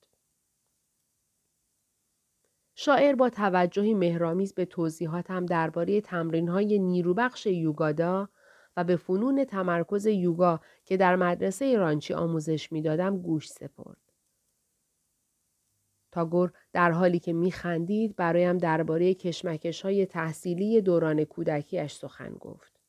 شاعر 2.74 3.14
با 3.14 3.30
توجهی 3.30 3.94
مهرامیز 3.94 4.54
به 4.54 4.64
توضیحاتم 4.64 5.46
درباره 5.46 6.00
تمرین‌های 6.00 6.78
نیروبخش 6.78 7.46
یوگادا 7.46 8.28
به 8.84 8.96
فنون 8.96 9.44
تمرکز 9.44 10.06
یوگا 10.06 10.60
که 10.84 10.96
در 10.96 11.16
مدرسه 11.16 11.76
رانچی 11.76 12.14
آموزش 12.14 12.72
می‌دادم 12.72 13.18
گوش 13.18 13.48
سپرد. 13.48 13.96
تاگور 16.12 16.52
در 16.72 16.90
حالی 16.90 17.18
که 17.18 17.32
میخندید 17.32 18.16
برایم 18.16 18.58
درباره 18.58 19.14
کشمکش 19.14 19.82
های 19.82 20.06
تحصیلی 20.06 20.80
دوران 20.80 21.24
کودکیش 21.24 21.92
سخن 21.92 22.30
گفت. 22.30 22.80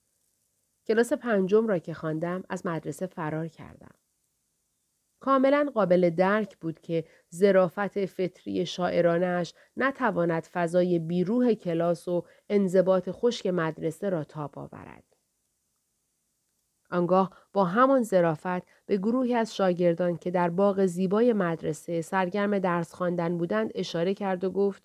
کلاس 0.88 1.14
پنجم 1.14 1.68
را 1.68 1.80
که 1.80 1.94
خواندم 1.94 2.44
از 2.50 2.66
مدرسه 2.66 3.06
فرار 3.06 3.48
کردم. 3.48 3.96
کاملا 5.20 5.72
قابل 5.74 6.10
درک 6.10 6.58
بود 6.58 6.80
که 6.80 7.06
زرافت 7.30 8.06
فطری 8.06 8.66
شاعرانش 8.66 9.54
نتواند 9.78 10.44
فضای 10.44 11.00
بیروح 11.00 11.54
کلاس 11.54 12.08
و 12.08 12.26
انضباط 12.50 13.10
خشک 13.12 13.48
مدرسه 13.48 14.10
را 14.10 14.24
تاب 14.24 14.60
آورد. 14.60 15.11
آنگاه 16.92 17.32
با 17.54 17.66
همان 17.66 18.04
زرافت 18.04 18.86
به 18.86 18.98
گروهی 18.98 19.36
از 19.36 19.56
شاگردان 19.56 20.18
که 20.18 20.32
در 20.32 20.50
باغ 20.50 20.86
زیبای 20.86 21.34
مدرسه 21.34 22.02
سرگرم 22.02 22.60
درس 22.60 22.94
خواندن 22.94 23.38
بودند 23.38 23.72
اشاره 23.76 24.14
کرد 24.14 24.44
و 24.44 24.52
گفت 24.52 24.84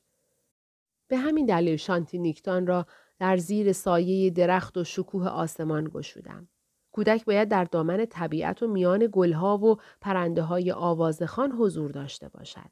به 1.09 1.17
همین 1.17 1.47
دلیل 1.47 1.77
شانتینیکتان 1.77 2.67
را 2.67 2.87
در 3.19 3.37
زیر 3.37 3.73
سایه 3.73 4.31
درخت 4.31 4.77
و 4.77 4.85
شکوه 4.85 5.29
آسمان 5.29 5.91
گشودم. 5.95 6.49
کودک 6.93 7.25
باید 7.25 7.49
در 7.49 7.65
دامن 7.65 8.07
طبیعت 8.07 8.63
و 8.63 8.67
میان 8.69 9.09
گلها 9.13 9.59
و 9.59 9.77
پرنده 10.01 10.43
های 10.43 10.73
آوازخان 10.73 11.53
حضور 11.53 11.91
داشته 11.91 12.29
باشد. 12.29 12.71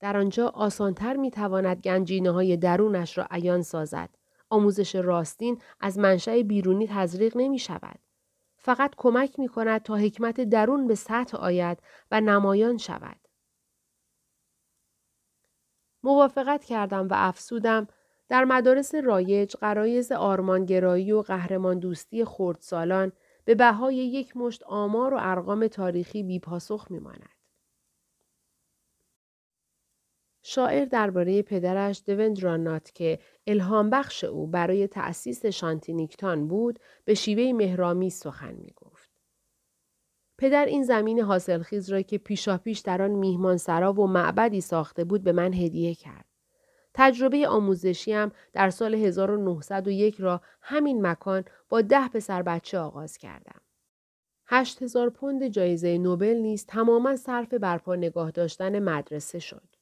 در 0.00 0.16
آنجا 0.16 0.48
آسانتر 0.48 1.16
می 1.16 1.30
تواند 1.30 1.80
گنجینه 1.80 2.30
های 2.30 2.56
درونش 2.56 3.18
را 3.18 3.26
عیان 3.30 3.62
سازد. 3.62 4.10
آموزش 4.50 4.94
راستین 4.94 5.58
از 5.80 5.98
منشأ 5.98 6.42
بیرونی 6.42 6.86
تزریق 6.86 7.36
نمی 7.36 7.58
شود. 7.58 7.98
فقط 8.62 8.94
کمک 8.96 9.38
می 9.38 9.48
کند 9.48 9.82
تا 9.82 9.96
حکمت 9.96 10.40
درون 10.40 10.86
به 10.86 10.94
سطح 10.94 11.36
آید 11.36 11.78
و 12.10 12.20
نمایان 12.20 12.76
شود. 12.76 13.16
موافقت 16.02 16.64
کردم 16.64 17.08
و 17.08 17.14
افسودم 17.16 17.86
در 18.28 18.44
مدارس 18.44 18.94
رایج 18.94 19.56
قرایز 19.56 20.12
آرمانگرایی 20.12 21.12
و 21.12 21.22
قهرمان 21.22 21.78
دوستی 21.78 22.24
خردسالان 22.24 23.12
به 23.44 23.54
بهای 23.54 23.96
یک 23.96 24.36
مشت 24.36 24.62
آمار 24.62 25.14
و 25.14 25.18
ارقام 25.20 25.66
تاریخی 25.66 26.22
بیپاسخ 26.22 26.86
میماند. 26.90 27.39
شاعر 30.42 30.84
درباره 30.84 31.42
پدرش 31.42 32.02
دوندرانات 32.06 32.90
که 32.94 33.18
الهام 33.46 33.90
بخش 33.90 34.24
او 34.24 34.46
برای 34.46 34.86
تأسیس 34.86 35.46
شانتینیکتان 35.46 36.48
بود 36.48 36.78
به 37.04 37.14
شیوه 37.14 37.52
مهرامی 37.52 38.10
سخن 38.10 38.54
می 38.54 38.72
گفت. 38.76 39.10
پدر 40.38 40.64
این 40.64 40.82
زمین 40.82 41.20
حاصلخیز 41.20 41.90
را 41.90 42.02
که 42.02 42.18
پیشاپیش 42.18 42.78
در 42.78 43.02
آن 43.02 43.10
میهمان 43.10 43.56
سرا 43.56 43.92
و 43.92 44.06
معبدی 44.06 44.60
ساخته 44.60 45.04
بود 45.04 45.22
به 45.22 45.32
من 45.32 45.54
هدیه 45.54 45.94
کرد. 45.94 46.24
تجربه 46.94 47.48
آموزشیم 47.48 48.32
در 48.52 48.70
سال 48.70 48.94
1901 48.94 50.20
را 50.20 50.40
همین 50.60 51.06
مکان 51.06 51.44
با 51.68 51.80
ده 51.80 52.08
پسر 52.08 52.42
بچه 52.42 52.78
آغاز 52.78 53.16
کردم. 53.18 53.60
هشت 54.46 54.82
هزار 54.82 55.10
پوند 55.10 55.48
جایزه 55.48 55.98
نوبل 55.98 56.36
نیز 56.36 56.66
تماما 56.66 57.16
صرف 57.16 57.54
برپا 57.54 57.96
نگاه 57.96 58.30
داشتن 58.30 58.78
مدرسه 58.78 59.38
شد. 59.38 59.79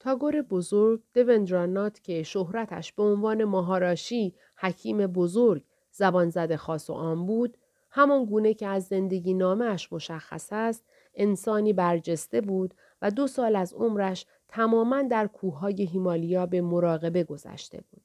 تاگور 0.00 0.42
بزرگ 0.42 1.02
دوندرانات 1.14 2.00
که 2.02 2.22
شهرتش 2.22 2.92
به 2.92 3.02
عنوان 3.02 3.44
ماهاراشی 3.44 4.34
حکیم 4.56 5.06
بزرگ 5.06 5.64
زبان 5.92 6.30
زده 6.30 6.56
خاص 6.56 6.90
و 6.90 6.92
عام 6.92 7.26
بود 7.26 7.56
همان 7.90 8.24
گونه 8.24 8.54
که 8.54 8.66
از 8.66 8.84
زندگی 8.84 9.34
نامش 9.34 9.92
مشخص 9.92 10.48
است 10.52 10.84
انسانی 11.14 11.72
برجسته 11.72 12.40
بود 12.40 12.74
و 13.02 13.10
دو 13.10 13.26
سال 13.26 13.56
از 13.56 13.74
عمرش 13.74 14.26
تماما 14.48 15.02
در 15.02 15.26
کوههای 15.26 15.82
هیمالیا 15.82 16.46
به 16.46 16.60
مراقبه 16.60 17.24
گذشته 17.24 17.80
بود. 17.90 18.02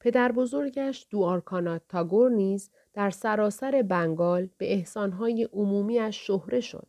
پدر 0.00 0.32
بزرگش 0.32 1.06
دوارکانات 1.10 1.82
تاگور 1.88 2.30
نیز 2.30 2.70
در 2.94 3.10
سراسر 3.10 3.82
بنگال 3.82 4.48
به 4.58 4.72
احسانهای 4.72 5.48
عمومیش 5.52 6.26
شهره 6.26 6.60
شد. 6.60 6.86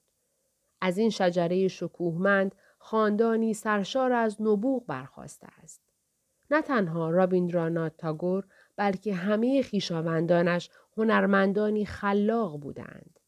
از 0.82 0.98
این 0.98 1.10
شجره 1.10 1.68
شکوهمند 1.68 2.56
خاندانی 2.88 3.54
سرشار 3.54 4.14
از 4.14 4.42
نبوغ 4.42 4.86
برخواسته 4.86 5.48
است. 5.64 5.82
نه 6.52 6.62
تنها 6.62 7.10
رابیندرانات 7.10 7.98
تاگور 7.98 8.46
بلکه 8.76 9.14
همه 9.14 9.62
خیشاوندانش 9.62 10.70
هنرمندانی 10.98 11.86
خلاق 11.86 12.60
بودند. 12.60 13.20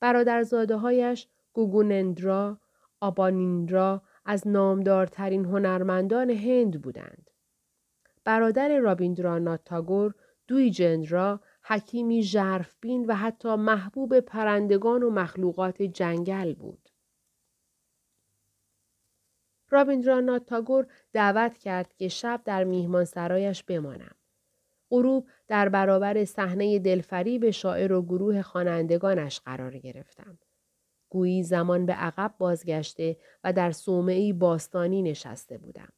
برادرزاده 0.00 0.76
هایش 0.76 1.28
گوگونندرا، 1.52 2.58
آبانیندرا 3.00 4.02
از 4.24 4.48
نامدارترین 4.48 5.44
هنرمندان 5.44 6.30
هند 6.30 6.82
بودند. 6.82 7.30
برادر 8.24 8.78
رابیندرانات 8.78 9.60
تاگور 9.64 10.14
جندرا 10.72 11.40
حکیمی 11.62 12.22
ژرفبین 12.22 13.06
و 13.06 13.14
حتی 13.14 13.54
محبوب 13.54 14.20
پرندگان 14.20 15.02
و 15.02 15.10
مخلوقات 15.10 15.82
جنگل 15.82 16.54
بود. 16.54 16.81
رابیندرانات 19.72 20.46
تاگور 20.46 20.86
دعوت 21.12 21.58
کرد 21.58 21.94
که 21.94 22.08
شب 22.08 22.40
در 22.44 22.64
میهمان 22.64 23.04
سرایش 23.04 23.62
بمانم. 23.62 24.14
غروب 24.90 25.28
در 25.48 25.68
برابر 25.68 26.24
صحنه 26.24 26.78
دلفریب 26.78 27.50
شاعر 27.50 27.92
و 27.92 28.02
گروه 28.02 28.42
خوانندگانش 28.42 29.40
قرار 29.40 29.78
گرفتم. 29.78 30.38
گویی 31.08 31.42
زمان 31.42 31.86
به 31.86 31.92
عقب 31.92 32.34
بازگشته 32.38 33.16
و 33.44 33.52
در 33.52 33.70
صومعی 33.70 34.32
باستانی 34.32 35.02
نشسته 35.02 35.58
بودم. 35.58 35.92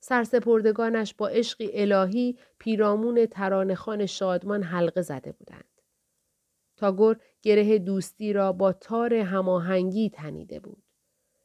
سرسپردگانش 0.00 1.14
با 1.14 1.28
عشقی 1.28 1.70
الهی 1.72 2.38
پیرامون 2.58 3.26
ترانخان 3.26 4.06
شادمان 4.06 4.62
حلقه 4.62 5.02
زده 5.02 5.32
بودند. 5.32 5.80
تاگور 6.76 7.16
گره 7.42 7.78
دوستی 7.78 8.32
را 8.32 8.52
با 8.52 8.72
تار 8.72 9.14
هماهنگی 9.14 10.10
تنیده 10.10 10.60
بود. 10.60 10.85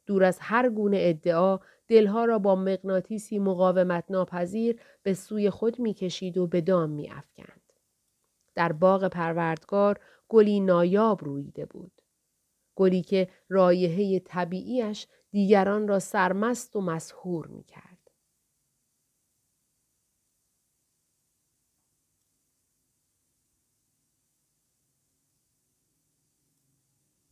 دور 0.06 0.24
از 0.24 0.38
هر 0.40 0.68
گونه 0.68 0.96
ادعا 1.00 1.58
دلها 1.88 2.24
را 2.24 2.38
با 2.38 2.54
مغناطیسی 2.54 3.38
مقاومت 3.38 4.04
ناپذیر 4.10 4.80
به 5.02 5.14
سوی 5.14 5.50
خود 5.50 5.80
می‌کشید 5.80 6.38
و 6.38 6.46
به 6.46 6.60
دام 6.60 6.90
میافکند. 6.90 7.72
در 8.54 8.72
باغ 8.72 9.08
پروردگار 9.08 10.00
گلی 10.28 10.60
نایاب 10.60 11.24
رویده 11.24 11.66
بود. 11.66 11.92
گلی 12.74 13.02
که 13.02 13.28
رایحه 13.48 14.18
طبیعیش 14.18 15.06
دیگران 15.30 15.88
را 15.88 15.98
سرمست 15.98 16.76
و 16.76 16.80
مسحور 16.80 17.46
می 17.46 17.64
کرد. 17.64 17.91